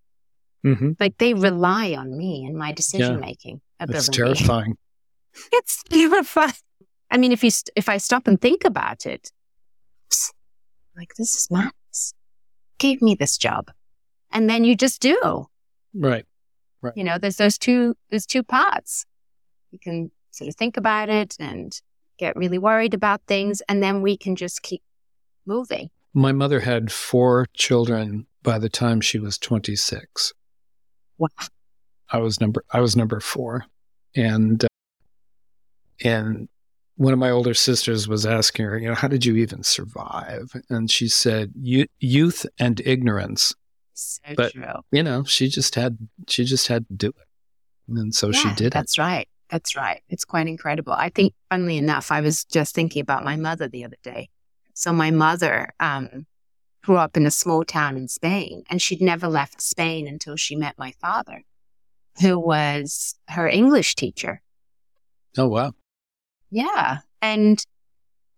Mm-hmm. 0.65 0.91
Like 0.99 1.17
they 1.17 1.33
rely 1.33 1.93
on 1.93 2.17
me 2.17 2.43
and 2.45 2.57
my 2.57 2.71
decision 2.71 3.19
making 3.19 3.61
yeah, 3.79 3.83
ability. 3.83 4.07
It's 4.07 4.17
terrifying. 4.17 4.77
it's 5.51 5.83
terrifying. 5.83 6.53
I 7.11 7.17
mean, 7.17 7.31
if 7.31 7.43
you 7.43 7.51
st- 7.51 7.71
if 7.75 7.87
I 7.87 7.97
stop 7.97 8.27
and 8.27 8.41
think 8.41 8.65
about 8.65 9.05
it, 9.05 9.31
like 10.97 11.13
this 11.17 11.35
is 11.35 11.47
madness. 11.51 12.13
Gave 12.77 13.01
me 13.01 13.15
this 13.15 13.37
job, 13.37 13.71
and 14.31 14.49
then 14.49 14.63
you 14.63 14.75
just 14.75 15.01
do. 15.01 15.47
Right. 15.93 16.25
Right. 16.81 16.93
You 16.95 17.03
know, 17.03 17.17
there's 17.17 17.37
those 17.37 17.57
two 17.57 17.95
there's 18.09 18.25
two 18.25 18.43
parts. 18.43 19.05
You 19.71 19.79
can 19.79 20.11
sort 20.31 20.49
of 20.49 20.55
think 20.55 20.77
about 20.77 21.09
it 21.09 21.35
and 21.39 21.79
get 22.17 22.35
really 22.35 22.57
worried 22.57 22.93
about 22.93 23.21
things, 23.27 23.61
and 23.69 23.83
then 23.83 24.01
we 24.01 24.17
can 24.17 24.35
just 24.35 24.61
keep 24.63 24.81
moving. 25.45 25.89
My 26.13 26.31
mother 26.31 26.61
had 26.61 26.91
four 26.91 27.47
children 27.53 28.25
by 28.41 28.57
the 28.57 28.69
time 28.69 29.01
she 29.01 29.19
was 29.19 29.37
26. 29.37 30.33
Wow. 31.17 31.29
I 32.09 32.17
was 32.19 32.39
number 32.39 32.63
I 32.71 32.81
was 32.81 32.95
number 32.95 33.19
4 33.19 33.65
and 34.15 34.63
uh, 34.63 34.67
and 36.03 36.49
one 36.97 37.13
of 37.13 37.19
my 37.19 37.29
older 37.29 37.53
sisters 37.53 38.07
was 38.07 38.25
asking 38.25 38.65
her, 38.65 38.77
you 38.77 38.87
know, 38.87 38.95
how 38.95 39.07
did 39.07 39.25
you 39.25 39.35
even 39.35 39.63
survive? 39.63 40.53
And 40.69 40.89
she 40.89 41.09
said, 41.09 41.51
youth 41.55 42.45
and 42.57 42.81
ignorance. 42.85 43.53
So 43.93 44.21
but, 44.35 44.53
true. 44.53 44.63
You 44.91 45.03
know, 45.03 45.23
she 45.23 45.47
just 45.47 45.75
had 45.75 45.97
she 46.27 46.45
just 46.45 46.67
had 46.67 46.87
to 46.87 46.93
do 46.93 47.09
it. 47.09 47.97
And 47.97 48.13
so 48.13 48.27
yeah, 48.27 48.39
she 48.39 48.53
did 48.55 48.73
That's 48.73 48.97
it. 48.97 49.01
right. 49.01 49.27
That's 49.49 49.75
right. 49.75 50.01
It's 50.09 50.25
quite 50.25 50.47
incredible. 50.47 50.93
I 50.93 51.09
think, 51.09 51.33
funnily 51.49 51.77
enough, 51.77 52.11
I 52.11 52.21
was 52.21 52.45
just 52.45 52.73
thinking 52.73 53.01
about 53.01 53.23
my 53.23 53.35
mother 53.35 53.67
the 53.67 53.85
other 53.85 53.97
day. 54.03 54.29
So 54.73 54.91
my 54.91 55.11
mother 55.11 55.73
um, 55.79 56.25
grew 56.85 56.97
up 56.97 57.17
in 57.17 57.25
a 57.25 57.31
small 57.31 57.63
town 57.63 57.97
in 57.97 58.07
Spain, 58.07 58.63
and 58.69 58.79
she'd 58.79 59.01
never 59.01 59.27
left 59.27 59.59
Spain 59.59 60.07
until 60.07 60.35
she 60.35 60.55
met 60.55 60.77
my 60.77 60.91
father, 61.01 61.43
who 62.21 62.37
was 62.39 63.15
her 63.29 63.47
English 63.47 63.95
teacher. 63.95 64.41
Oh 65.35 65.47
wow! 65.47 65.73
Yeah, 66.51 66.99
and 67.23 67.65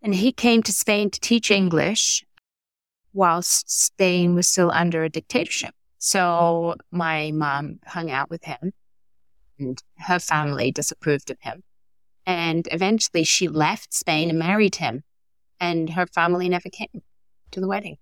and 0.02 0.16
he 0.16 0.32
came 0.32 0.64
to 0.64 0.72
Spain 0.72 1.10
to 1.10 1.20
teach 1.20 1.52
English, 1.52 2.24
whilst 3.12 3.70
Spain 3.70 4.34
was 4.34 4.48
still 4.48 4.72
under 4.72 5.04
a 5.04 5.10
dictatorship. 5.10 5.76
So 5.98 6.76
my 6.90 7.32
mom 7.32 7.80
hung 7.86 8.10
out 8.10 8.30
with 8.30 8.46
him 8.46 8.72
and 9.60 9.82
her 9.98 10.20
family 10.20 10.72
disapproved 10.72 11.32
of 11.32 11.38
him. 11.42 11.64
And 12.26 12.68
eventually 12.72 13.24
she 13.24 13.48
left 13.48 13.94
Spain 13.94 14.30
and 14.30 14.40
married 14.40 14.76
him, 14.76 15.04
and 15.60 15.90
her 15.92 16.06
family 16.06 16.48
never 16.48 16.70
came 16.70 17.02
to 17.52 17.60
the 17.60 17.68
wedding. 17.68 17.98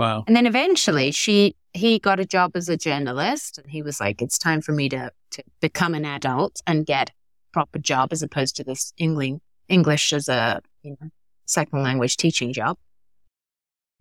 Wow. 0.00 0.24
And 0.26 0.34
then 0.34 0.46
eventually 0.46 1.10
she 1.10 1.56
he 1.74 1.98
got 1.98 2.18
a 2.18 2.24
job 2.24 2.52
as 2.54 2.70
a 2.70 2.76
journalist 2.78 3.58
and 3.58 3.70
he 3.70 3.82
was 3.82 4.00
like, 4.00 4.22
It's 4.22 4.38
time 4.38 4.62
for 4.62 4.72
me 4.72 4.88
to 4.88 5.12
to 5.32 5.42
become 5.60 5.94
an 5.94 6.06
adult 6.06 6.62
and 6.66 6.86
get 6.86 7.10
a 7.10 7.12
proper 7.52 7.78
job 7.78 8.08
as 8.10 8.22
opposed 8.22 8.56
to 8.56 8.64
this 8.64 8.94
English 8.96 9.34
English 9.68 10.14
as 10.14 10.30
a 10.30 10.62
you 10.82 10.96
know 10.98 11.10
second 11.44 11.82
language 11.82 12.16
teaching 12.16 12.54
job. 12.54 12.78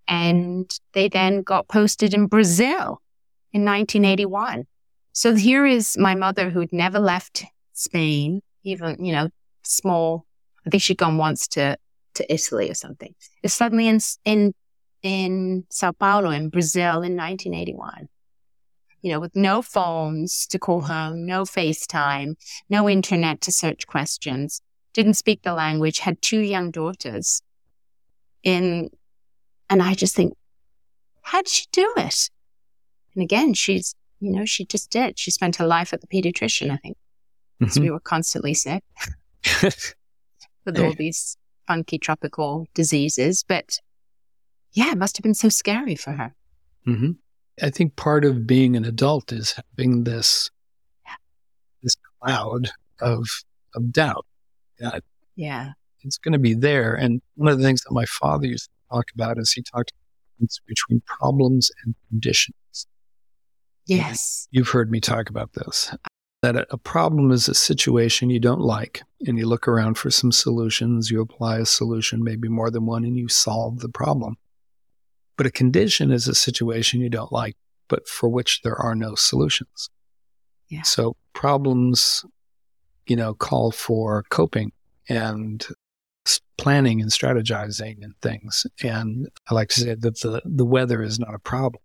And 0.08 0.72
they 0.94 1.10
then 1.10 1.42
got 1.42 1.68
posted 1.68 2.14
in 2.14 2.28
Brazil 2.28 3.02
in 3.52 3.66
1981. 3.66 4.68
So 5.12 5.36
here 5.36 5.66
is 5.66 5.98
my 5.98 6.16
mother 6.16 6.50
who'd 6.50 6.72
never 6.72 6.98
left 6.98 7.44
Spain, 7.74 8.42
even, 8.64 9.04
you 9.04 9.12
know, 9.12 9.30
small. 9.64 10.26
I 10.66 10.70
think 10.70 10.82
she'd 10.82 10.98
gone 10.98 11.18
once 11.18 11.48
to, 11.50 11.78
to 12.14 12.34
Italy 12.34 12.72
or 12.72 12.74
something. 12.74 13.14
Is 13.44 13.54
suddenly 13.54 13.88
in, 13.88 14.00
in, 14.24 14.54
in 15.04 15.66
Sao 15.70 15.92
Paulo 15.92 16.30
in 16.32 16.50
Brazil 16.50 17.02
in 17.04 17.16
1981. 17.16 18.08
you 19.02 19.12
know, 19.14 19.20
with 19.22 19.34
no 19.36 19.62
phones 19.62 20.46
to 20.48 20.60
call 20.60 20.82
home, 20.82 21.26
no 21.26 21.44
FaceTime, 21.44 22.34
no 22.70 22.90
internet 22.90 23.40
to 23.42 23.52
search 23.52 23.88
questions, 23.88 24.62
didn't 24.94 25.14
speak 25.14 25.42
the 25.44 25.54
language, 25.54 26.00
had 26.00 26.22
two 26.22 26.42
young 26.42 26.70
daughters. 26.70 27.42
In, 28.44 28.90
and 29.70 29.82
I 29.82 29.94
just 29.94 30.16
think, 30.16 30.34
how 31.22 31.40
did 31.42 31.48
she 31.50 31.66
do 31.72 31.94
it? 31.96 32.30
And 33.16 33.24
again, 33.24 33.54
she's, 33.54 33.96
you 34.20 34.32
know, 34.32 34.46
she 34.46 34.66
just 34.66 34.90
did. 34.92 35.18
She 35.18 35.32
spent 35.32 35.56
her 35.58 35.66
life 35.68 35.94
at 35.94 36.02
the 36.02 36.08
pediatrician, 36.08 36.70
I 36.72 36.78
think. 36.78 36.98
Because 37.60 37.78
Mhm. 37.78 37.82
we 37.84 37.92
were 37.92 38.00
constantly 38.02 38.54
sick 38.54 38.84
with 40.66 40.78
all 40.80 40.94
these 40.94 41.38
funky 41.68 41.98
tropical 41.98 42.66
diseases. 42.74 43.44
But 43.48 43.80
yeah, 44.74 44.92
it 44.92 44.98
must 44.98 45.18
have 45.18 45.24
been 45.24 45.34
so 45.34 45.50
scary 45.50 45.96
for 45.96 46.12
her. 46.12 46.34
hmm 46.86 47.12
I 47.62 47.70
think 47.70 47.98
part 47.98 48.24
of 48.24 48.48
being 48.48 48.78
an 48.78 48.86
adult 48.86 49.34
is 49.34 49.54
having 49.76 50.06
this 50.06 50.50
this 51.84 51.96
cloud 52.22 52.70
of 53.02 53.26
of 53.76 53.92
doubt. 53.92 54.26
Yeah, 54.80 55.00
Yeah. 55.36 55.72
it's 56.02 56.18
going 56.18 56.32
to 56.34 56.40
be 56.40 56.54
there. 56.54 56.94
And 56.96 57.22
one 57.36 57.52
of 57.52 57.58
the 57.58 57.64
things 57.64 57.82
that 57.84 57.94
my 57.94 58.06
father 58.06 58.48
used 58.48 58.66
to 58.70 58.96
talk 58.96 59.06
about 59.14 59.38
is 59.38 59.52
he 59.52 59.62
talked 59.62 59.92
about 60.40 60.50
between 60.68 61.02
problems 61.06 61.70
and 61.84 61.96
conditions. 62.10 62.88
Yes. 63.86 64.48
You've 64.52 64.70
heard 64.70 64.90
me 64.92 65.00
talk 65.02 65.30
about 65.30 65.54
this. 65.54 65.94
That 66.42 66.68
a 66.72 66.78
problem 66.78 67.32
is 67.32 67.50
a 67.50 67.54
situation 67.54 68.30
you 68.30 68.40
don't 68.40 68.62
like, 68.62 69.04
and 69.28 69.38
you 69.38 69.46
look 69.46 69.68
around 69.68 69.98
for 69.98 70.10
some 70.10 70.32
solutions. 70.32 71.12
You 71.12 71.20
apply 71.20 71.58
a 71.60 71.66
solution, 71.66 72.24
maybe 72.24 72.48
more 72.48 72.72
than 72.72 72.86
one, 72.86 73.04
and 73.04 73.18
you 73.18 73.28
solve 73.28 73.80
the 73.80 73.90
problem. 73.90 74.38
But 75.40 75.46
a 75.46 75.52
condition 75.52 76.12
is 76.12 76.28
a 76.28 76.36
situation 76.36 77.00
you 77.00 77.08
don't 77.08 77.32
like, 77.32 77.56
but 77.88 78.10
for 78.10 78.28
which 78.28 78.62
there 78.62 78.76
are 78.76 78.94
no 78.94 79.16
solutions. 79.16 79.90
Yeah. 80.68 80.82
So 80.82 81.16
problems, 81.32 82.26
you 83.08 83.16
know, 83.16 83.34
call 83.34 83.72
for 83.72 84.24
coping 84.30 84.74
and 85.08 85.66
planning 86.58 87.00
and 87.00 87.10
strategizing 87.10 88.04
and 88.04 88.16
things. 88.22 88.68
And 88.84 89.30
I 89.50 89.54
like 89.54 89.70
to 89.70 89.80
say 89.80 89.96
that 89.96 90.20
the, 90.20 90.42
the 90.44 90.66
weather 90.66 91.02
is 91.02 91.20
not 91.20 91.34
a 91.34 91.40
problem, 91.40 91.82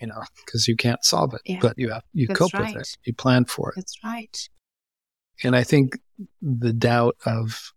you 0.00 0.08
know, 0.08 0.24
because 0.44 0.66
you 0.66 0.74
can't 0.74 1.04
solve 1.04 1.34
it, 1.34 1.42
Yeah. 1.44 1.60
but 1.62 1.78
you 1.78 1.90
have, 1.90 2.02
you 2.12 2.26
That's 2.26 2.36
cope 2.40 2.58
with 2.58 2.74
it, 2.74 2.96
you 3.04 3.14
plan 3.14 3.44
for 3.44 3.70
it. 3.70 3.76
That's 3.76 3.96
right. 4.02 4.48
And 5.44 5.54
I 5.54 5.62
think 5.62 6.00
the 6.42 6.72
doubt 6.72 7.14
of 7.24 7.72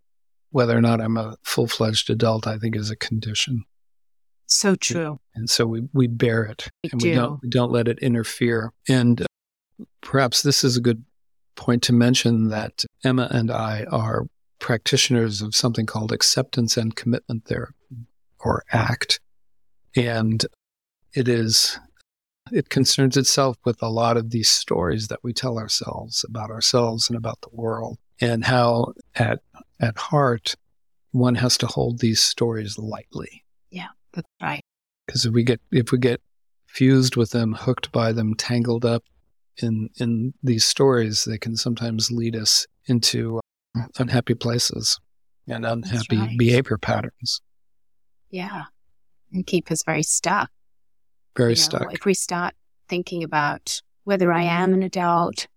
whether 0.50 0.76
or 0.76 0.82
not 0.82 1.00
I'm 1.00 1.18
a 1.18 1.38
full 1.44 1.68
fledged 1.68 2.10
adult, 2.10 2.48
I 2.48 2.58
think 2.58 2.76
is 2.76 2.90
a 2.90 2.96
condition. 2.96 3.66
So 4.52 4.76
true. 4.76 5.20
And 5.34 5.50
so 5.50 5.66
we, 5.66 5.88
we 5.94 6.08
bear 6.08 6.44
it 6.44 6.68
We 6.84 6.90
and 6.92 7.02
we 7.02 7.10
do. 7.10 7.16
don't, 7.16 7.42
we 7.42 7.50
don't 7.50 7.72
let 7.72 7.88
it 7.88 8.00
interfere. 8.00 8.74
And 8.88 9.22
uh, 9.22 9.26
perhaps 10.02 10.44
this 10.44 10.64
is 10.64 10.76
a 10.76 10.82
good 10.82 11.06
point 11.56 11.84
to 11.84 11.94
mention 11.94 12.50
that 12.50 12.84
Emma 13.04 13.30
and 13.32 13.50
I 13.50 13.86
are 13.90 14.26
practitioners 14.60 15.42
of 15.42 15.56
something 15.56 15.86
called 15.86 16.12
acceptance 16.12 16.76
and 16.76 16.96
commitment 16.96 17.46
therapy 17.46 18.08
or 18.40 18.64
ACT. 18.74 19.20
And 19.96 20.46
it 21.14 21.28
is, 21.28 21.80
it 22.52 22.70
concerns 22.70 23.16
itself 23.16 23.58
with 23.64 23.82
a 23.82 23.90
lot 23.90 24.18
of 24.18 24.32
these 24.32 24.50
stories 24.50 25.08
that 25.08 25.24
we 25.24 25.32
tell 25.32 25.58
ourselves 25.58 26.26
about 26.28 26.52
ourselves 26.52 27.10
and 27.10 27.18
about 27.18 27.40
the 27.42 27.50
world 27.54 27.98
and 28.20 28.44
how 28.44 28.94
at, 29.16 29.40
at 29.80 29.98
heart, 29.98 30.56
one 31.12 31.36
has 31.36 31.58
to 31.58 31.68
hold 31.68 32.00
these 32.00 32.22
stories 32.22 32.78
lightly 32.78 33.44
That's 34.14 34.28
right. 34.42 34.62
because 35.06 35.26
if 35.26 35.34
we 35.34 35.44
get 35.44 35.62
if 35.72 35.92
we 35.92 35.98
get 35.98 36.22
fused 36.68 37.16
with 37.16 37.32
them, 37.32 37.54
hooked 37.54 37.92
by 37.92 38.12
them, 38.12 38.36
tangled 38.36 38.86
up 38.86 39.04
in 39.58 39.90
in 39.98 40.34
these 40.44 40.66
stories, 40.66 41.26
they 41.26 41.38
can 41.38 41.56
sometimes 41.56 42.12
lead 42.12 42.36
us 42.36 42.66
into 42.88 43.40
uh, 43.78 43.84
unhappy 44.00 44.34
places 44.34 45.00
and 45.48 45.66
unhappy 45.66 46.18
right. 46.18 46.38
behavior 46.38 46.78
patterns. 46.78 47.42
Yeah. 48.30 48.64
And 49.34 49.46
keep 49.46 49.72
us 49.72 49.84
very 49.84 50.04
stuck. 50.04 50.50
Very 51.38 51.52
you 51.52 51.56
know, 51.56 51.62
stuck. 51.62 51.94
If 51.94 52.06
we 52.06 52.14
start 52.14 52.54
thinking 52.90 53.24
about 53.24 53.82
whether 54.04 54.32
I 54.32 54.44
am 54.44 54.74
an 54.74 54.84
adult, 54.84 55.48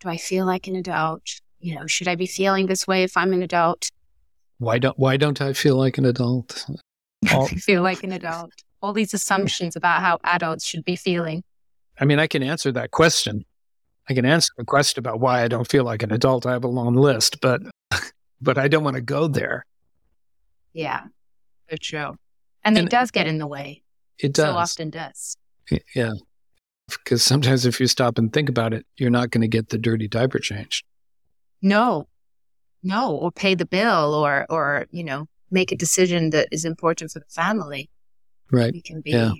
do 0.00 0.08
I 0.08 0.16
feel 0.16 0.46
like 0.46 0.66
an 0.66 0.76
adult? 0.76 1.40
You 1.58 1.76
know, 1.76 1.86
should 1.86 2.08
I 2.08 2.14
be 2.14 2.26
feeling 2.26 2.66
this 2.66 2.86
way 2.86 3.02
if 3.02 3.16
I'm 3.16 3.32
an 3.32 3.42
adult? 3.42 3.90
Why 4.58 4.78
don't 4.78 4.98
Why 4.98 5.16
don't 5.16 5.40
I 5.40 5.52
feel 5.52 5.76
like 5.76 5.98
an 5.98 6.04
adult? 6.04 6.66
All- 7.32 7.44
I 7.50 7.54
feel 7.56 7.82
like 7.82 8.02
an 8.02 8.12
adult. 8.12 8.52
All 8.82 8.92
these 8.92 9.14
assumptions 9.14 9.76
about 9.76 10.00
how 10.02 10.18
adults 10.24 10.66
should 10.66 10.84
be 10.84 10.96
feeling. 10.96 11.42
I 11.98 12.04
mean, 12.04 12.18
I 12.18 12.26
can 12.26 12.42
answer 12.42 12.70
that 12.72 12.90
question. 12.90 13.44
I 14.08 14.14
can 14.14 14.26
answer 14.26 14.52
the 14.58 14.64
question 14.64 14.98
about 14.98 15.20
why 15.20 15.42
I 15.42 15.48
don't 15.48 15.68
feel 15.70 15.84
like 15.84 16.02
an 16.02 16.12
adult. 16.12 16.44
I 16.44 16.52
have 16.52 16.64
a 16.64 16.68
long 16.68 16.94
list, 16.94 17.40
but 17.40 17.62
but 18.40 18.58
I 18.58 18.68
don't 18.68 18.84
want 18.84 18.96
to 18.96 19.00
go 19.02 19.28
there. 19.28 19.64
Yeah. 20.72 21.04
So 21.70 21.76
true. 21.80 22.16
And, 22.64 22.76
And- 22.76 22.86
it 22.86 22.90
does 22.90 23.10
get 23.10 23.26
in 23.26 23.38
the 23.38 23.46
way. 23.46 23.82
It 24.18 24.32
does. 24.32 24.44
So 24.46 24.52
often 24.56 24.90
does. 24.90 25.36
Yeah. 25.94 26.12
Because 26.88 27.22
sometimes 27.24 27.64
if 27.64 27.80
you 27.80 27.86
stop 27.86 28.18
and 28.18 28.30
think 28.32 28.48
about 28.50 28.74
it, 28.74 28.84
you're 28.98 29.08
not 29.10 29.30
going 29.30 29.40
to 29.42 29.48
get 29.48 29.70
the 29.70 29.78
dirty 29.78 30.06
diaper 30.06 30.38
changed. 30.38 30.84
No. 31.62 32.06
No. 32.82 33.16
Or 33.16 33.32
pay 33.32 33.54
the 33.54 33.64
bill 33.64 34.14
or 34.14 34.44
or, 34.50 34.86
you 34.90 35.02
know, 35.04 35.26
make 35.50 35.72
a 35.72 35.76
decision 35.76 36.30
that 36.30 36.48
is 36.50 36.64
important 36.64 37.10
for 37.10 37.20
the 37.20 37.26
family. 37.28 37.90
Right. 38.50 38.72
We 38.72 38.82
can 38.82 39.00
be 39.00 39.10
Yeah. 39.10 39.32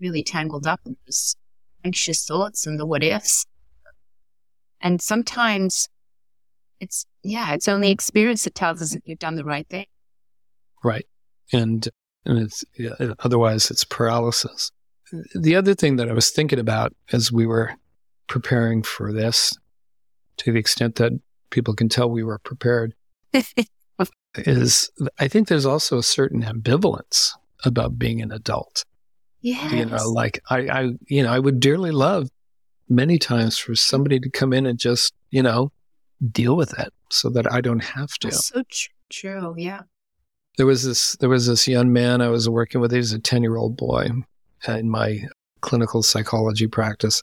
really 0.00 0.22
tangled 0.22 0.66
up 0.66 0.80
in 0.86 0.96
those 1.06 1.36
anxious 1.84 2.24
thoughts 2.24 2.66
and 2.66 2.78
the 2.78 2.86
what 2.86 3.02
ifs. 3.02 3.44
And 4.80 5.00
sometimes 5.00 5.88
it's 6.80 7.06
yeah, 7.22 7.54
it's 7.54 7.68
only 7.68 7.90
experience 7.90 8.44
that 8.44 8.54
tells 8.54 8.82
us 8.82 8.92
that 8.92 9.02
you've 9.04 9.20
done 9.20 9.36
the 9.36 9.44
right 9.44 9.68
thing. 9.68 9.86
Right. 10.82 11.06
And, 11.52 11.88
and 12.24 12.38
it's, 12.40 12.64
yeah, 12.76 12.94
otherwise 13.20 13.70
it's 13.70 13.84
paralysis. 13.84 14.72
The 15.34 15.54
other 15.54 15.74
thing 15.74 15.96
that 15.96 16.08
I 16.08 16.12
was 16.12 16.30
thinking 16.30 16.58
about 16.58 16.92
as 17.12 17.30
we 17.30 17.46
were 17.46 17.74
preparing 18.26 18.82
for 18.82 19.12
this, 19.12 19.56
to 20.38 20.50
the 20.52 20.58
extent 20.58 20.96
that 20.96 21.12
people 21.50 21.74
can 21.74 21.88
tell 21.88 22.10
we 22.10 22.24
were 22.24 22.38
prepared, 22.38 22.94
is 24.36 24.90
I 25.18 25.28
think 25.28 25.48
there's 25.48 25.66
also 25.66 25.98
a 25.98 26.02
certain 26.02 26.42
ambivalence 26.42 27.32
about 27.64 27.98
being 27.98 28.20
an 28.22 28.32
adult. 28.32 28.84
yes. 29.40 29.72
You 29.72 29.86
know, 29.86 30.08
like 30.08 30.40
I, 30.50 30.58
I, 30.68 30.92
you 31.08 31.22
know, 31.22 31.30
I 31.32 31.38
would 31.38 31.60
dearly 31.60 31.90
love 31.90 32.28
many 32.88 33.18
times 33.18 33.58
for 33.58 33.74
somebody 33.74 34.18
to 34.20 34.30
come 34.30 34.52
in 34.52 34.66
and 34.66 34.78
just, 34.78 35.12
you 35.30 35.42
know, 35.42 35.70
deal 36.30 36.56
with 36.56 36.78
it 36.78 36.92
so 37.10 37.28
that 37.30 37.50
I 37.52 37.60
don't 37.60 37.82
have 37.84 38.12
to. 38.20 38.28
That's 38.28 38.46
so 38.46 38.62
tr- 38.70 38.90
true. 39.10 39.54
Yeah. 39.56 39.82
there 40.56 40.66
was 40.66 40.84
this 40.84 41.16
there 41.16 41.28
was 41.28 41.46
this 41.46 41.66
young 41.68 41.92
man 41.92 42.20
I 42.20 42.28
was 42.28 42.48
working 42.48 42.80
with. 42.80 42.90
He 42.92 42.98
was 42.98 43.12
a 43.12 43.18
ten 43.18 43.42
year 43.42 43.56
old 43.56 43.76
boy 43.76 44.08
in 44.68 44.88
my 44.90 45.20
clinical 45.60 46.02
psychology 46.02 46.66
practice, 46.66 47.22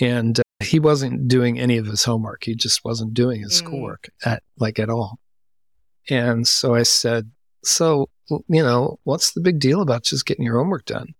and 0.00 0.38
uh, 0.38 0.42
he 0.60 0.78
wasn't 0.80 1.26
doing 1.28 1.58
any 1.58 1.76
of 1.76 1.86
his 1.86 2.04
homework. 2.04 2.44
He 2.44 2.54
just 2.54 2.84
wasn't 2.84 3.14
doing 3.14 3.42
his 3.42 3.52
Mm. 3.54 3.56
schoolwork 3.66 4.10
at 4.24 4.42
like 4.58 4.78
at 4.78 4.88
all. 4.90 5.18
And 6.10 6.46
so 6.46 6.74
I 6.74 6.82
said, 6.82 7.30
"So 7.64 8.08
you 8.28 8.62
know, 8.62 8.98
what's 9.04 9.32
the 9.32 9.40
big 9.40 9.58
deal 9.60 9.80
about 9.82 10.04
just 10.04 10.26
getting 10.26 10.44
your 10.44 10.58
homework 10.58 10.84
done?" 10.86 11.14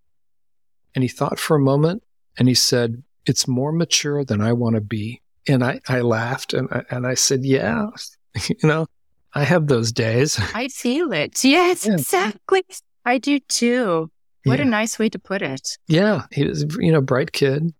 And 0.95 1.03
he 1.03 1.07
thought 1.07 1.39
for 1.39 1.55
a 1.55 1.59
moment, 1.59 2.03
and 2.37 2.47
he 2.47 2.53
said, 2.53 3.03
"It's 3.25 3.47
more 3.47 3.71
mature 3.71 4.23
than 4.25 4.41
I 4.41 4.53
want 4.53 4.75
to 4.75 4.81
be." 4.81 5.21
And 5.47 5.63
I 5.63 5.79
I 5.87 6.01
laughed 6.01 6.53
and 6.53 6.67
I, 6.71 6.83
and 6.89 7.07
I 7.07 7.13
said, 7.15 7.43
"Yeah, 7.45 7.87
you 8.49 8.55
know." 8.67 8.87
I 9.35 9.45
have 9.45 9.65
those 9.65 9.91
days. 9.91 10.39
I 10.53 10.67
feel 10.67 11.11
it. 11.11 11.43
Yes, 11.43 11.87
Yeah. 11.87 11.93
exactly. 11.93 12.61
I 13.03 13.17
do 13.17 13.39
too. 13.39 14.11
What 14.43 14.59
Yeah. 14.59 14.65
a 14.65 14.69
nice 14.69 14.99
way 14.99 15.09
to 15.09 15.17
put 15.17 15.41
it. 15.41 15.75
Yeah, 15.87 16.25
he 16.31 16.45
was, 16.45 16.65
you 16.77 16.91
know, 16.91 17.01
bright 17.01 17.31
kid, 17.31 17.73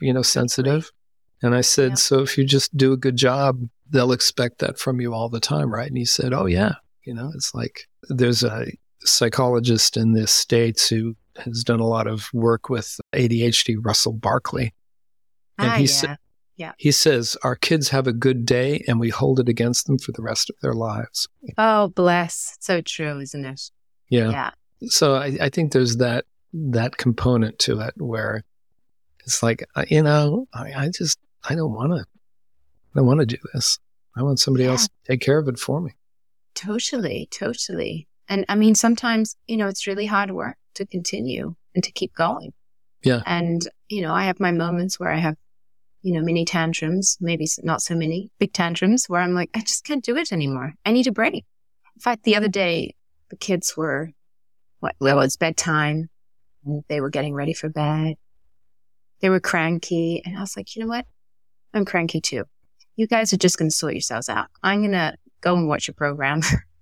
you 0.00 0.12
know, 0.12 0.22
sensitive. 0.22 0.90
And 1.42 1.54
I 1.54 1.60
said, 1.60 1.90
Yeah. 1.90 1.94
so 1.94 2.22
if 2.22 2.36
you 2.36 2.44
just 2.44 2.76
do 2.76 2.92
a 2.92 2.96
good 2.96 3.14
job, 3.14 3.68
they'll 3.90 4.12
expect 4.12 4.58
that 4.58 4.78
from 4.78 5.00
you 5.00 5.14
all 5.14 5.28
the 5.28 5.40
time, 5.40 5.72
right? 5.72 5.88
And 5.88 5.96
he 5.96 6.04
said, 6.04 6.32
oh 6.32 6.46
yeah, 6.46 6.74
you 7.04 7.14
know, 7.14 7.30
it's 7.34 7.54
like 7.54 7.88
there's 8.08 8.42
a 8.42 8.66
psychologist 9.04 9.96
in 9.96 10.12
the 10.12 10.26
states 10.26 10.88
who 10.88 11.16
has 11.36 11.62
done 11.64 11.80
a 11.80 11.86
lot 11.86 12.06
of 12.06 12.28
work 12.32 12.68
with 12.68 12.98
ADHD, 13.14 13.76
Russell 13.82 14.12
Barkley. 14.12 14.74
And 15.58 15.70
ah, 15.70 15.74
he 15.76 15.84
yeah. 15.84 15.88
said- 15.88 16.18
He 16.78 16.90
says 16.90 17.36
our 17.44 17.54
kids 17.54 17.90
have 17.90 18.06
a 18.06 18.12
good 18.12 18.46
day 18.46 18.82
and 18.88 18.98
we 18.98 19.10
hold 19.10 19.38
it 19.40 19.48
against 19.48 19.86
them 19.86 19.98
for 19.98 20.12
the 20.12 20.22
rest 20.22 20.48
of 20.50 20.56
their 20.62 20.72
lives. 20.72 21.28
oh, 21.58 21.88
bless. 21.88 22.56
So 22.60 22.80
true, 22.80 23.20
isn't 23.20 23.44
it? 23.44 23.60
Yeah. 24.08 24.30
Yeah. 24.30 24.50
so 24.86 25.14
I, 25.16 25.36
I 25.40 25.48
think 25.50 25.72
there's 25.72 25.96
that 25.98 26.24
that 26.52 26.96
component 26.96 27.58
to 27.58 27.80
it 27.80 27.92
where 27.98 28.42
it's 29.26 29.42
like 29.42 29.62
you 29.88 30.02
know 30.02 30.46
I, 30.54 30.72
I 30.84 30.88
just 30.88 31.18
I 31.46 31.54
don't 31.54 31.72
want 31.74 31.92
to 31.92 32.04
I 32.96 33.00
don't 33.00 33.06
want 33.06 33.20
to 33.20 33.26
do 33.26 33.36
this. 33.52 33.78
I 34.16 34.22
want 34.22 34.40
somebody 34.40 34.64
Yeah. 34.64 34.70
else 34.70 34.88
to 34.88 34.94
take 35.06 35.20
care 35.20 35.36
of 35.38 35.48
it 35.48 35.58
for 35.58 35.82
me. 35.82 35.92
Totally, 36.54 37.28
totally. 37.30 38.08
And 38.26 38.46
I 38.48 38.54
mean, 38.54 38.74
sometimes, 38.74 39.36
you 39.46 39.58
know, 39.58 39.68
it's 39.68 39.86
really 39.86 40.06
hard 40.06 40.30
work 40.30 40.56
to 40.76 40.86
continue 40.86 41.54
and 41.74 41.84
to 41.84 41.92
keep 41.92 42.14
going. 42.14 42.54
Yeah. 43.02 43.20
And 43.26 43.68
you 43.90 44.00
know, 44.00 44.14
I 44.14 44.24
have 44.24 44.40
my 44.40 44.50
moments 44.50 44.98
where 44.98 45.10
I 45.12 45.18
have, 45.18 45.36
you 46.00 46.14
know, 46.14 46.22
mini 46.22 46.46
tantrums, 46.46 47.18
maybe 47.20 47.46
not 47.62 47.82
so 47.82 47.94
many 47.94 48.30
big 48.38 48.54
tantrums 48.54 49.04
where 49.08 49.20
I'm 49.20 49.34
like, 49.34 49.50
I 49.54 49.60
just 49.60 49.84
can't 49.84 50.02
do 50.02 50.16
it 50.16 50.32
anymore. 50.32 50.72
I 50.86 50.92
need 50.92 51.06
a 51.06 51.12
break. 51.12 51.34
In 51.34 52.00
fact, 52.00 52.24
the 52.24 52.36
other 52.36 52.48
day, 52.48 52.94
the 53.28 53.36
kids 53.36 53.76
were, 53.76 54.10
what, 54.80 54.96
well, 55.00 55.20
it's 55.20 55.36
bedtime. 55.36 56.08
They 56.88 57.00
were 57.02 57.10
getting 57.10 57.34
ready 57.34 57.52
for 57.52 57.68
bed. 57.68 58.16
They 59.20 59.28
were 59.30 59.40
cranky. 59.40 60.22
And 60.24 60.36
I 60.36 60.40
was 60.40 60.56
like, 60.56 60.74
you 60.74 60.82
know 60.82 60.88
what? 60.88 61.06
I'm 61.74 61.84
cranky 61.84 62.20
too. 62.20 62.44
You 62.96 63.06
guys 63.06 63.32
are 63.32 63.38
just 63.38 63.58
going 63.58 63.70
to 63.70 63.76
sort 63.76 63.92
yourselves 63.92 64.28
out. 64.28 64.46
I'm 64.62 64.80
going 64.80 64.92
to 64.92 65.16
go 65.42 65.54
and 65.54 65.68
watch 65.68 65.88
a 65.88 65.92
program. 65.92 66.40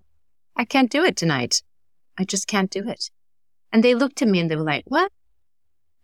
I 0.56 0.64
can't 0.64 0.90
do 0.90 1.04
it 1.04 1.16
tonight. 1.16 1.62
I 2.16 2.24
just 2.24 2.46
can't 2.46 2.70
do 2.70 2.88
it. 2.88 3.10
And 3.72 3.82
they 3.82 3.94
looked 3.94 4.22
at 4.22 4.28
me 4.28 4.38
and 4.38 4.48
they 4.48 4.56
were 4.56 4.62
like, 4.62 4.84
what? 4.86 5.10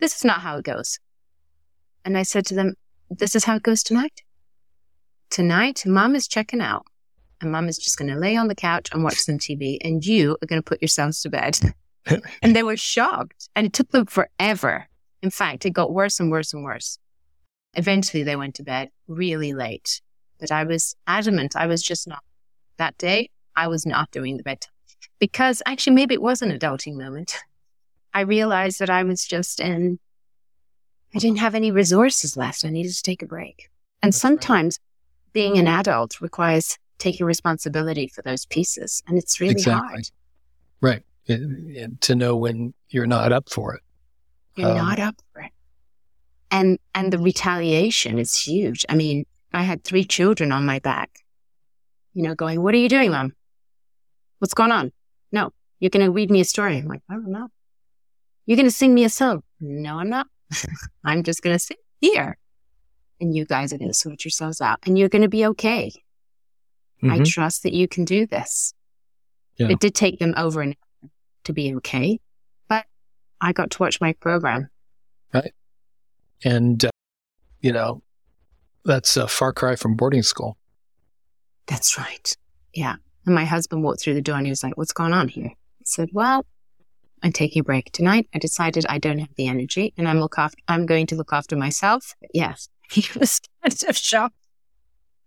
This 0.01 0.17
is 0.17 0.25
not 0.25 0.41
how 0.41 0.59
it 0.59 0.65
goes. 0.65 0.99
And 2.05 2.19
I 2.19 2.25
said 2.25 2.45
to 2.47 2.55
them, 2.55 2.75
this 3.09 3.37
is 3.37 3.45
how 3.45 3.57
it 3.57 3.63
goes 3.63 3.83
tonight. 3.83 4.23
Tonight, 5.31 5.85
mom 5.87 6.17
is 6.17 6.27
checking 6.27 6.61
out 6.61 6.85
and 7.41 7.53
mom 7.53 7.69
is 7.69 7.79
just 7.79 7.97
going 7.97 8.11
to 8.11 8.19
lay 8.19 8.37
on 8.37 8.49
the 8.49 8.55
couch 8.55 8.89
and 8.93 9.05
watch 9.05 9.19
some 9.19 9.39
TV 9.39 9.79
and 9.83 10.05
you 10.05 10.37
are 10.43 10.47
going 10.47 10.61
to 10.61 10.69
put 10.69 10.83
yourselves 10.83 11.23
to 11.23 11.31
bed. 11.31 11.59
and 12.43 12.57
they 12.57 12.65
were 12.65 12.77
shocked 12.77 13.49
and 13.55 13.67
it 13.67 13.73
took 13.73 13.91
them 13.91 14.07
forever. 14.07 14.89
In 15.23 15.31
fact, 15.31 15.67
it 15.67 15.71
got 15.71 15.93
worse 15.93 16.19
and 16.19 16.31
worse 16.31 16.53
and 16.53 16.65
worse. 16.65 16.99
Eventually 17.75 18.23
they 18.23 18.37
went 18.37 18.57
to 18.57 18.63
bed 18.63 18.91
really 19.07 19.53
late, 19.53 20.01
but 20.39 20.51
I 20.51 20.65
was 20.65 20.97
adamant. 21.07 21.55
I 21.57 21.67
was 21.67 21.83
just 21.83 22.09
not 22.09 22.23
that 22.79 22.99
day. 22.99 23.31
I 23.55 23.69
was 23.69 23.87
not 23.87 24.11
doing 24.11 24.37
the 24.37 24.43
bedtime 24.43 24.73
because 25.19 25.63
actually 25.67 25.95
maybe 25.95 26.15
it 26.15 26.23
was 26.23 26.43
an 26.43 26.51
adulting 26.51 26.97
moment. 26.97 27.39
I 28.15 28.23
realized 28.23 28.81
that 28.81 28.91
I 28.91 29.05
was 29.05 29.25
just 29.25 29.61
in, 29.61 30.01
I 31.15 31.19
didn't 31.19 31.39
have 31.39 31.55
any 31.55 31.71
resources 31.71 32.37
left. 32.37 32.65
I 32.65 32.71
needed 32.71 32.93
to 32.93 33.03
take 33.03 33.23
a 33.23 33.27
break. 33.27 33.71
And 34.03 34.13
That's 34.13 34.21
sometimes 34.21 34.81
right. 34.81 35.33
being 35.33 35.59
an 35.59 35.69
adult 35.69 36.21
requires 36.21 36.77
taking 36.99 37.25
responsibility 37.25 38.09
for 38.09 38.23
those 38.23 38.47
pieces. 38.47 39.03
And 39.07 39.17
it's 39.17 39.41
really 39.41 39.53
exactly. 39.53 39.89
hard. 39.89 40.11
Right. 40.81 41.03
It, 41.27 42.01
to 42.01 42.17
know 42.17 42.37
when 42.37 42.75
you're 42.89 43.07
not 43.07 43.31
up 43.31 43.49
for 43.49 43.75
it. 43.75 43.83
You're 44.57 44.71
um, 44.71 44.77
not 44.77 44.99
up 44.99 45.15
for 45.33 45.43
it. 45.43 45.53
And, 46.51 46.79
and 46.95 47.13
the 47.13 47.19
retaliation 47.19 48.19
is 48.19 48.37
huge. 48.37 48.85
I 48.89 48.97
mean, 48.97 49.25
I 49.53 49.63
had 49.63 49.85
three 49.85 50.05
children 50.05 50.53
on 50.53 50.67
my 50.67 50.79
back, 50.79 51.11
you 52.13 52.23
know, 52.23 52.35
going, 52.35 52.63
what 52.63 52.75
are 52.75 52.79
you 52.79 52.89
doing, 52.89 53.11
mom? 53.11 53.35
What's 54.39 54.55
going 54.55 54.73
on? 54.73 54.93
No, 55.33 55.53
you're 55.79 55.91
going 55.91 56.07
to 56.07 56.13
read 56.13 56.31
me 56.31 56.41
a 56.41 56.45
story. 56.45 56.79
I'm 56.79 56.87
like, 56.87 57.03
I 57.09 57.15
don't 57.15 57.31
know. 57.31 57.49
You're 58.47 58.57
going 58.57 58.69
to 58.69 58.75
sing 58.75 58.95
me 58.95 59.05
a 59.05 59.09
song. 59.09 59.43
No, 59.61 59.99
I'm 59.99 60.11
not. 60.11 60.27
I'm 61.05 61.23
just 61.23 61.43
going 61.43 61.55
to 61.55 61.59
sit 61.59 61.79
here 62.01 62.37
and 63.21 63.35
you 63.35 63.45
guys 63.45 63.73
are 63.73 63.79
going 63.79 63.91
to 63.91 63.95
sort 63.95 64.25
yourselves 64.25 64.61
out 64.61 64.79
and 64.87 64.99
you're 64.99 65.09
going 65.09 65.23
to 65.23 65.29
be 65.29 65.47
okay. 65.47 65.93
Mm-hmm. 67.03 67.11
I 67.11 67.25
trust 67.25 67.63
that 67.63 67.73
you 67.73 67.87
can 67.87 68.05
do 68.05 68.27
this. 68.27 68.75
Yeah. 69.57 69.69
It 69.69 69.81
did 69.81 69.95
take 69.95 70.19
them 70.19 70.35
over 70.37 70.63
an 70.63 70.71
hour 70.71 71.11
to 71.45 71.53
be 71.53 71.75
okay, 71.77 72.19
but 72.69 72.87
I 73.41 73.53
got 73.53 73.71
to 73.73 73.79
watch 73.79 74.01
my 74.01 74.15
program. 74.15 74.69
Right. 75.33 75.53
And, 76.45 76.85
uh, 76.85 76.91
you 77.61 77.73
know, 77.73 78.03
that's 78.85 79.17
a 79.17 79.29
far 79.29 79.53
cry 79.53 79.77
from 79.77 79.97
boarding 79.97 80.23
school. 80.23 80.57
That's 81.67 81.99
right. 81.99 82.37
Yeah. 82.75 82.97
And 83.27 83.35
my 83.35 83.45
husband 83.45 83.83
walked 83.83 84.01
through 84.01 84.15
the 84.15 84.23
door 84.23 84.37
and 84.37 84.47
he 84.47 84.51
was 84.51 84.63
like, 84.63 84.77
what's 84.77 84.93
going 84.93 85.13
on 85.13 85.29
here? 85.29 85.51
I 85.51 85.85
said, 85.85 86.09
well, 86.13 86.45
I'm 87.23 87.33
taking 87.33 87.61
a 87.61 87.65
break 87.65 87.93
tonight. 87.93 88.29
I 88.35 88.39
decided 88.39 88.87
I 88.89 88.99
don't 88.99 89.19
have 89.19 89.35
the 89.37 89.47
energy 89.47 89.93
and 89.97 90.09
I'm 90.09 90.21
look 90.21 90.39
after, 90.39 90.59
I'm 90.69 90.87
going 90.87 91.07
to 91.09 91.17
look 91.17 91.33
after 91.33 91.57
myself. 91.57 92.15
But 92.21 92.31
yes, 92.33 92.69
he 92.91 93.07
was 93.19 93.41
kind 93.63 93.85
of 93.89 93.97
shocked 93.97 94.35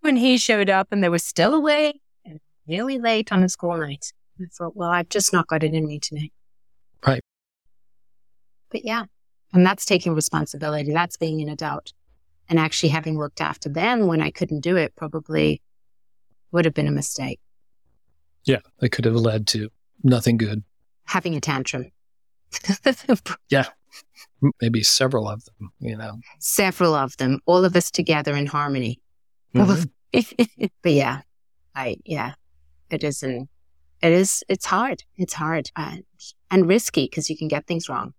when 0.01 0.15
he 0.17 0.37
showed 0.37 0.69
up 0.69 0.87
and 0.91 1.03
they 1.03 1.09
were 1.09 1.19
still 1.19 1.53
away 1.53 2.01
and 2.25 2.39
really 2.67 2.99
late 2.99 3.31
on 3.31 3.43
a 3.43 3.49
school 3.49 3.77
night. 3.77 4.11
I 4.41 4.45
thought, 4.51 4.75
well, 4.75 4.89
I've 4.89 5.09
just 5.09 5.31
not 5.31 5.47
got 5.47 5.63
it 5.63 5.73
in 5.73 5.85
me 5.85 5.99
tonight. 5.99 6.33
Right. 7.05 7.21
But 8.71 8.83
yeah, 8.83 9.05
and 9.53 9.65
that's 9.65 9.85
taking 9.85 10.15
responsibility. 10.15 10.91
That's 10.91 11.17
being 11.17 11.41
an 11.41 11.49
adult 11.49 11.93
and 12.49 12.59
actually 12.59 12.89
having 12.89 13.17
looked 13.17 13.41
after 13.41 13.69
them 13.69 14.07
when 14.07 14.21
I 14.21 14.31
couldn't 14.31 14.61
do 14.61 14.75
it 14.75 14.95
probably 14.95 15.61
would 16.51 16.65
have 16.65 16.73
been 16.73 16.87
a 16.87 16.91
mistake. 16.91 17.39
Yeah, 18.43 18.59
it 18.81 18.89
could 18.91 19.05
have 19.05 19.15
led 19.15 19.47
to 19.47 19.69
nothing 20.03 20.37
good. 20.37 20.63
Having 21.05 21.35
a 21.35 21.41
tantrum. 21.41 21.91
yeah, 23.49 23.67
maybe 24.61 24.83
several 24.83 25.27
of 25.27 25.43
them, 25.45 25.71
you 25.79 25.95
know. 25.95 26.19
Several 26.39 26.93
of 26.93 27.17
them, 27.17 27.39
all 27.45 27.63
of 27.63 27.75
us 27.75 27.89
together 27.89 28.35
in 28.35 28.45
harmony. 28.45 28.99
Mm-hmm. 29.55 30.63
but 30.83 30.91
yeah, 30.91 31.21
I, 31.75 31.97
yeah, 32.05 32.33
it 32.89 33.03
isn't, 33.03 33.49
it 34.01 34.11
is, 34.11 34.43
it's 34.49 34.65
hard. 34.65 35.03
It's 35.15 35.33
hard 35.33 35.71
and, 35.75 36.03
and 36.51 36.67
risky 36.67 37.05
because 37.05 37.29
you 37.29 37.37
can 37.37 37.47
get 37.47 37.65
things 37.65 37.89
wrong. 37.89 38.13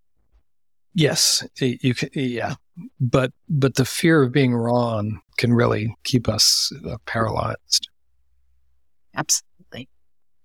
Yes, 0.94 1.44
you 1.58 1.94
can, 1.94 2.08
yeah, 2.12 2.54
but 3.00 3.32
but 3.48 3.74
the 3.74 3.84
fear 3.84 4.22
of 4.22 4.30
being 4.30 4.54
wrong 4.54 5.20
can 5.36 5.52
really 5.52 5.96
keep 6.04 6.28
us 6.28 6.72
uh, 6.88 6.96
paralyzed. 7.04 7.88
Absolutely, 9.16 9.88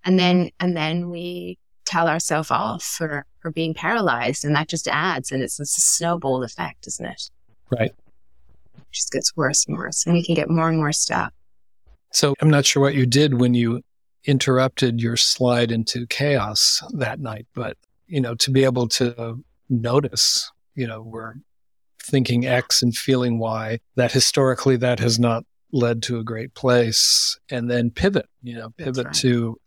and 0.04 0.18
then 0.18 0.50
and 0.60 0.76
then 0.76 1.10
we 1.12 1.60
tell 1.86 2.08
ourselves 2.08 2.50
off 2.50 2.84
for 2.84 3.26
for 3.42 3.52
being 3.52 3.76
paralyzed, 3.76 4.44
and 4.44 4.56
that 4.56 4.68
just 4.68 4.88
adds, 4.88 5.32
and 5.32 5.44
it's, 5.44 5.60
it's 5.60 5.78
a 5.78 5.82
snowball 5.82 6.44
effect, 6.44 6.88
isn't 6.88 7.06
it? 7.06 7.30
Right. 7.70 7.92
It 7.92 8.84
just 8.92 9.12
gets 9.12 9.36
worse 9.36 9.66
and 9.68 9.78
worse, 9.78 10.06
and 10.06 10.16
we 10.16 10.26
can 10.26 10.34
get 10.34 10.50
more 10.50 10.68
and 10.68 10.78
more 10.78 10.92
stuff. 10.92 11.32
So 12.12 12.34
I'm 12.42 12.50
not 12.50 12.66
sure 12.66 12.82
what 12.82 12.96
you 12.96 13.06
did 13.06 13.40
when 13.40 13.54
you 13.54 13.84
interrupted 14.26 15.00
your 15.00 15.16
slide 15.16 15.72
into 15.72 16.08
chaos 16.08 16.84
that 16.94 17.20
night, 17.20 17.46
but 17.54 17.78
you 18.08 18.20
know, 18.20 18.34
to 18.36 18.52
be 18.52 18.64
able 18.64 18.88
to 18.88 19.44
notice, 19.70 20.52
you 20.76 20.88
know, 20.88 21.02
we're 21.02 21.36
thinking 22.02 22.46
X 22.46 22.82
and 22.82 22.96
feeling 22.96 23.40
Y, 23.40 23.80
that 23.96 24.12
historically 24.12 24.78
that 24.78 25.00
has 25.00 25.20
not 25.20 25.44
led 25.72 26.02
to 26.04 26.18
a 26.18 26.24
great 26.24 26.54
place, 26.56 27.38
and 27.52 27.70
then 27.70 27.92
pivot, 27.92 28.26
you 28.42 28.56
know, 28.56 28.72
pivot 28.78 29.06
right. 29.06 29.16
to 29.16 29.58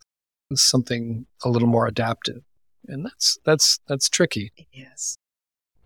something 0.53 1.25
a 1.43 1.49
little 1.49 1.69
more 1.69 1.87
adaptive. 1.87 2.41
And 2.87 3.05
that's 3.05 3.37
that's 3.45 3.79
that's 3.87 4.09
tricky. 4.09 4.51
Yes. 4.73 5.15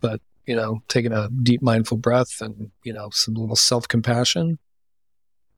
But, 0.01 0.21
you 0.45 0.55
know, 0.55 0.79
taking 0.87 1.11
a 1.11 1.29
deep 1.43 1.61
mindful 1.61 1.97
breath 1.97 2.41
and, 2.41 2.71
you 2.83 2.93
know, 2.93 3.09
some 3.11 3.35
little 3.35 3.55
self-compassion 3.55 4.57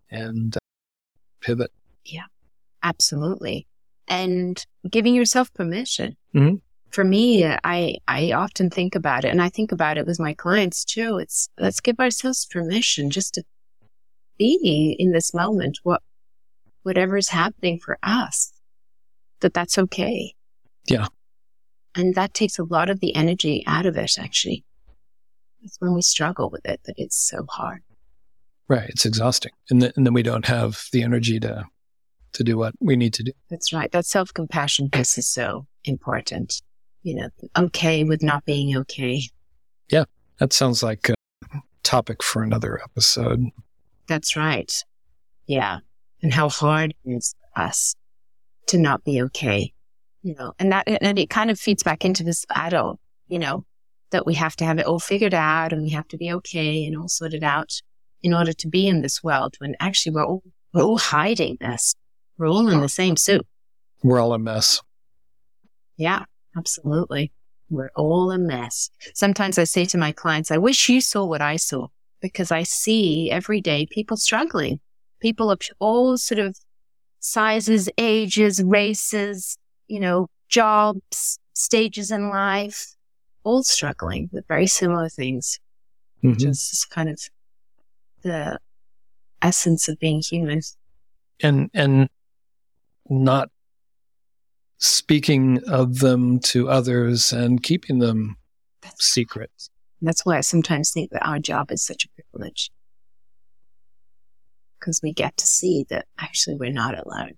and 0.10 0.56
uh, 0.58 0.60
pivot. 1.40 1.72
Yeah. 2.04 2.26
Absolutely. 2.84 3.68
And 4.08 4.66
giving 4.90 5.16
yourself 5.16 5.54
permission. 5.54 6.18
Mm-hmm 6.36 6.56
for 6.92 7.04
me, 7.04 7.46
I, 7.46 7.96
I 8.08 8.32
often 8.32 8.70
think 8.70 8.96
about 8.96 9.26
it 9.26 9.30
and 9.30 9.42
I 9.42 9.50
think 9.50 9.72
about 9.72 9.98
it 9.98 10.06
with 10.06 10.20
my 10.20 10.34
clients 10.34 10.84
too. 10.84 11.18
It's 11.18 11.50
let's 11.60 11.80
give 11.80 12.00
ourselves 12.00 12.46
permission 12.46 13.10
just 13.10 13.34
to 13.36 13.44
be 14.38 14.96
in 14.98 15.12
this 15.12 15.34
moment, 15.34 15.80
what, 15.84 16.02
whatever 16.84 17.18
is 17.18 17.30
happening 17.30 17.80
for 17.80 17.98
us, 18.02 18.54
that 19.42 19.54
that's 19.54 19.78
okay. 19.78 20.34
Yeah. 20.88 21.08
And 21.96 22.16
that 22.16 22.34
takes 22.34 22.58
a 22.58 22.64
lot 22.64 22.90
of 22.90 23.00
the 23.00 23.16
energy 23.16 23.64
out 23.68 23.86
of 23.86 23.98
it, 23.98 24.18
actually. 24.18 24.64
That's 25.62 25.78
when 25.80 25.94
we 25.94 26.02
struggle 26.02 26.50
with 26.50 26.66
it, 26.66 26.82
that 26.86 26.96
it's 26.98 27.18
so 27.18 27.46
hard. 27.50 27.82
Right. 28.68 28.90
It's 28.90 29.06
exhausting. 29.06 29.52
And, 29.70 29.82
th- 29.82 29.94
and 29.98 30.06
then 30.06 30.14
we 30.14 30.24
don't 30.24 30.46
have 30.46 30.84
the 30.94 31.04
energy 31.04 31.40
to, 31.42 31.66
to 32.34 32.44
do 32.44 32.58
what 32.58 32.74
we 32.80 32.96
need 32.96 33.14
to 33.16 33.24
do. 33.24 33.32
That's 33.50 33.74
right. 33.74 33.92
That 33.92 34.06
self 34.06 34.34
compassion 34.34 34.90
piece 34.90 35.18
is 35.18 35.28
so 35.28 35.68
important 35.84 36.62
you 37.04 37.16
know, 37.16 37.30
okay 37.58 38.04
with 38.04 38.22
not 38.22 38.46
being 38.46 38.76
okay. 38.78 39.22
Yeah, 39.90 40.06
that 40.40 40.54
sounds 40.54 40.84
like 40.84 41.10
a 41.10 41.16
topic 41.84 42.22
for 42.22 42.44
another 42.44 42.80
episode. 42.84 43.46
That's 44.08 44.36
right. 44.36 44.72
Yeah. 45.48 45.80
And 46.22 46.34
how 46.34 46.50
hard 46.50 46.94
it 47.06 47.10
is 47.10 47.36
for 47.40 47.62
us 47.62 47.96
to 48.68 48.78
not 48.78 49.04
be 49.04 49.22
okay. 49.24 49.74
You 50.22 50.36
know, 50.36 50.54
and 50.60 50.72
that, 50.72 50.88
and 50.88 51.18
it 51.18 51.30
kind 51.30 51.50
of 51.50 51.60
feeds 51.60 51.82
back 51.82 52.04
into 52.04 52.24
this 52.24 52.46
adult, 52.54 53.00
you 53.28 53.40
know, 53.40 53.66
that 54.12 54.26
we 54.26 54.34
have 54.34 54.56
to 54.58 54.66
have 54.66 54.78
it 54.78 54.86
all 54.86 55.00
figured 55.00 55.34
out 55.34 55.72
and 55.72 55.82
we 55.82 55.90
have 55.92 56.08
to 56.10 56.18
be 56.18 56.32
okay 56.34 56.86
and 56.86 56.98
all 56.98 57.08
sorted 57.08 57.44
out 57.44 57.82
in 58.22 58.34
order 58.34 58.52
to 58.52 58.68
be 58.68 58.88
in 58.88 59.02
this 59.02 59.24
world 59.24 59.56
when 59.60 59.76
actually 59.80 60.14
we're 60.14 60.26
all, 60.26 60.44
we're 60.74 60.84
all 60.84 60.98
hiding 60.98 61.58
this. 61.62 61.96
We're 62.38 62.50
all 62.50 62.68
in 62.68 62.82
the 62.82 62.90
same 62.90 63.16
soup. 63.16 63.48
We're 64.04 64.20
all 64.20 64.34
a 64.34 64.40
mess. 64.40 64.82
Yeah. 65.98 66.26
Absolutely. 66.58 67.32
We're 67.70 67.92
all 67.96 68.32
a 68.32 68.38
mess. 68.38 68.90
Sometimes 69.14 69.58
I 69.58 69.64
say 69.64 69.86
to 69.86 69.98
my 69.98 70.12
clients, 70.12 70.52
I 70.52 70.58
wish 70.58 70.90
you 70.90 71.02
saw 71.02 71.26
what 71.26 71.42
I 71.42 71.58
saw 71.58 71.88
because 72.22 72.52
I 72.52 72.64
see 72.64 73.30
every 73.32 73.62
day 73.62 73.86
people 73.90 74.18
struggling, 74.18 74.80
people 75.20 75.52
of 75.52 75.62
all 75.80 76.18
sort 76.18 76.40
of 76.40 76.58
sizes, 77.20 77.90
ages, 77.98 78.64
races, 78.64 79.58
you 79.88 80.00
know, 80.00 80.28
jobs, 80.48 81.40
stages 81.54 82.12
in 82.12 82.30
life, 82.30 82.96
all 83.44 83.64
struggling 83.64 84.30
with 84.32 84.48
very 84.48 84.68
similar 84.68 85.10
things. 85.10 85.60
mm-hmm. 86.24 86.38
just 86.38 86.90
kind 86.90 87.10
of 87.10 87.22
the 88.24 88.60
essence 89.42 89.88
of 89.88 90.00
being 90.00 90.22
human. 90.22 90.62
And 91.42 91.70
and 91.74 92.10
not 93.10 93.50
speaking 94.80 95.62
of 95.68 96.00
them 96.00 96.40
to 96.40 96.70
others 96.70 97.32
and 97.32 97.62
keeping 97.62 98.00
them 98.00 98.38
that's, 98.82 99.06
secret. 99.06 99.52
That's 100.02 100.26
why 100.26 100.38
I 100.38 100.42
sometimes 100.42 100.92
think 100.92 101.12
that 101.12 101.28
our 101.28 101.38
job 101.38 101.72
is 101.72 101.84
such 101.84 102.06
a 102.06 102.22
privilege. 102.22 102.72
Because 104.80 105.02
we 105.04 105.14
get 105.14 105.36
to 105.38 105.46
see 105.46 105.86
that 105.90 106.06
actually 106.18 106.56
we're 106.56 106.72
not 106.72 106.98
alone. 106.98 107.34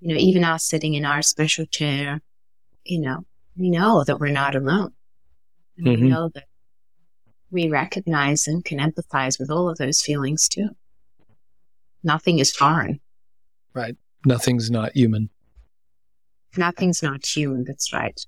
You 0.00 0.14
know, 0.14 0.20
even 0.20 0.44
us 0.44 0.64
sitting 0.64 0.94
in 0.94 1.04
our 1.04 1.20
special 1.20 1.66
chair, 1.66 2.20
you 2.84 3.00
know, 3.00 3.24
we 3.56 3.68
know 3.68 4.04
that 4.04 4.20
we're 4.20 4.30
not 4.30 4.54
alone. 4.54 4.92
Mm-hmm. 5.80 6.04
We 6.04 6.08
know 6.08 6.30
that 6.34 6.44
we 7.50 7.68
recognize 7.68 8.46
and 8.46 8.64
can 8.64 8.78
empathize 8.78 9.40
with 9.40 9.50
all 9.50 9.68
of 9.68 9.78
those 9.78 10.00
feelings 10.00 10.48
too. 10.48 10.68
Nothing 12.04 12.38
is 12.38 12.52
foreign. 12.52 13.00
Right. 13.74 13.96
Nothing's 14.24 14.70
not 14.70 14.92
human. 14.94 15.30
Nothing's 16.58 17.02
not 17.02 17.24
human. 17.24 17.64
That's 17.64 17.92
right. 17.92 18.18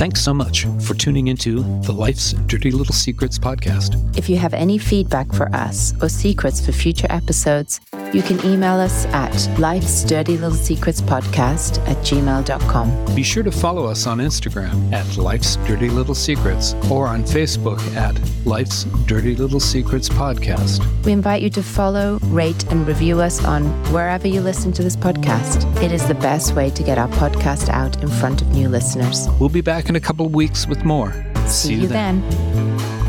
Thanks 0.00 0.22
so 0.22 0.32
much 0.32 0.64
for 0.80 0.94
tuning 0.94 1.28
into 1.28 1.62
the 1.82 1.92
Life's 1.92 2.32
Dirty 2.46 2.70
Little 2.70 2.94
Secrets 2.94 3.38
podcast. 3.38 4.16
If 4.16 4.30
you 4.30 4.38
have 4.38 4.54
any 4.54 4.78
feedback 4.78 5.30
for 5.30 5.54
us 5.54 5.92
or 6.00 6.08
secrets 6.08 6.64
for 6.64 6.72
future 6.72 7.06
episodes, 7.10 7.80
you 8.12 8.22
can 8.22 8.44
email 8.44 8.74
us 8.80 9.06
at 9.06 9.32
life's 9.58 10.02
dirty 10.04 10.36
little 10.36 10.56
secrets 10.56 11.00
podcast 11.00 11.78
at 11.88 11.96
gmail.com. 11.98 13.14
Be 13.14 13.22
sure 13.22 13.42
to 13.42 13.52
follow 13.52 13.86
us 13.86 14.06
on 14.06 14.18
Instagram 14.18 14.92
at 14.92 15.16
life's 15.16 15.56
dirty 15.66 15.88
little 15.90 16.14
secrets 16.14 16.74
or 16.90 17.06
on 17.06 17.22
Facebook 17.22 17.80
at 17.96 18.18
life's 18.46 18.84
dirty 19.06 19.36
little 19.36 19.60
secrets 19.60 20.08
podcast. 20.08 20.84
We 21.04 21.12
invite 21.12 21.42
you 21.42 21.50
to 21.50 21.62
follow, 21.62 22.18
rate, 22.24 22.64
and 22.72 22.86
review 22.86 23.20
us 23.20 23.44
on 23.44 23.64
wherever 23.92 24.26
you 24.26 24.40
listen 24.40 24.72
to 24.72 24.82
this 24.82 24.96
podcast. 24.96 25.64
It 25.82 25.92
is 25.92 26.06
the 26.06 26.14
best 26.14 26.54
way 26.54 26.70
to 26.70 26.82
get 26.82 26.98
our 26.98 27.08
podcast 27.08 27.68
out 27.68 28.02
in 28.02 28.08
front 28.08 28.42
of 28.42 28.48
new 28.48 28.68
listeners. 28.68 29.28
We'll 29.38 29.48
be 29.48 29.60
back 29.60 29.88
in 29.88 29.96
a 29.96 30.00
couple 30.00 30.26
of 30.26 30.34
weeks 30.34 30.66
with 30.66 30.84
more. 30.84 31.12
See, 31.46 31.68
See 31.68 31.74
you 31.74 31.86
then. 31.86 32.28
then. 32.28 32.99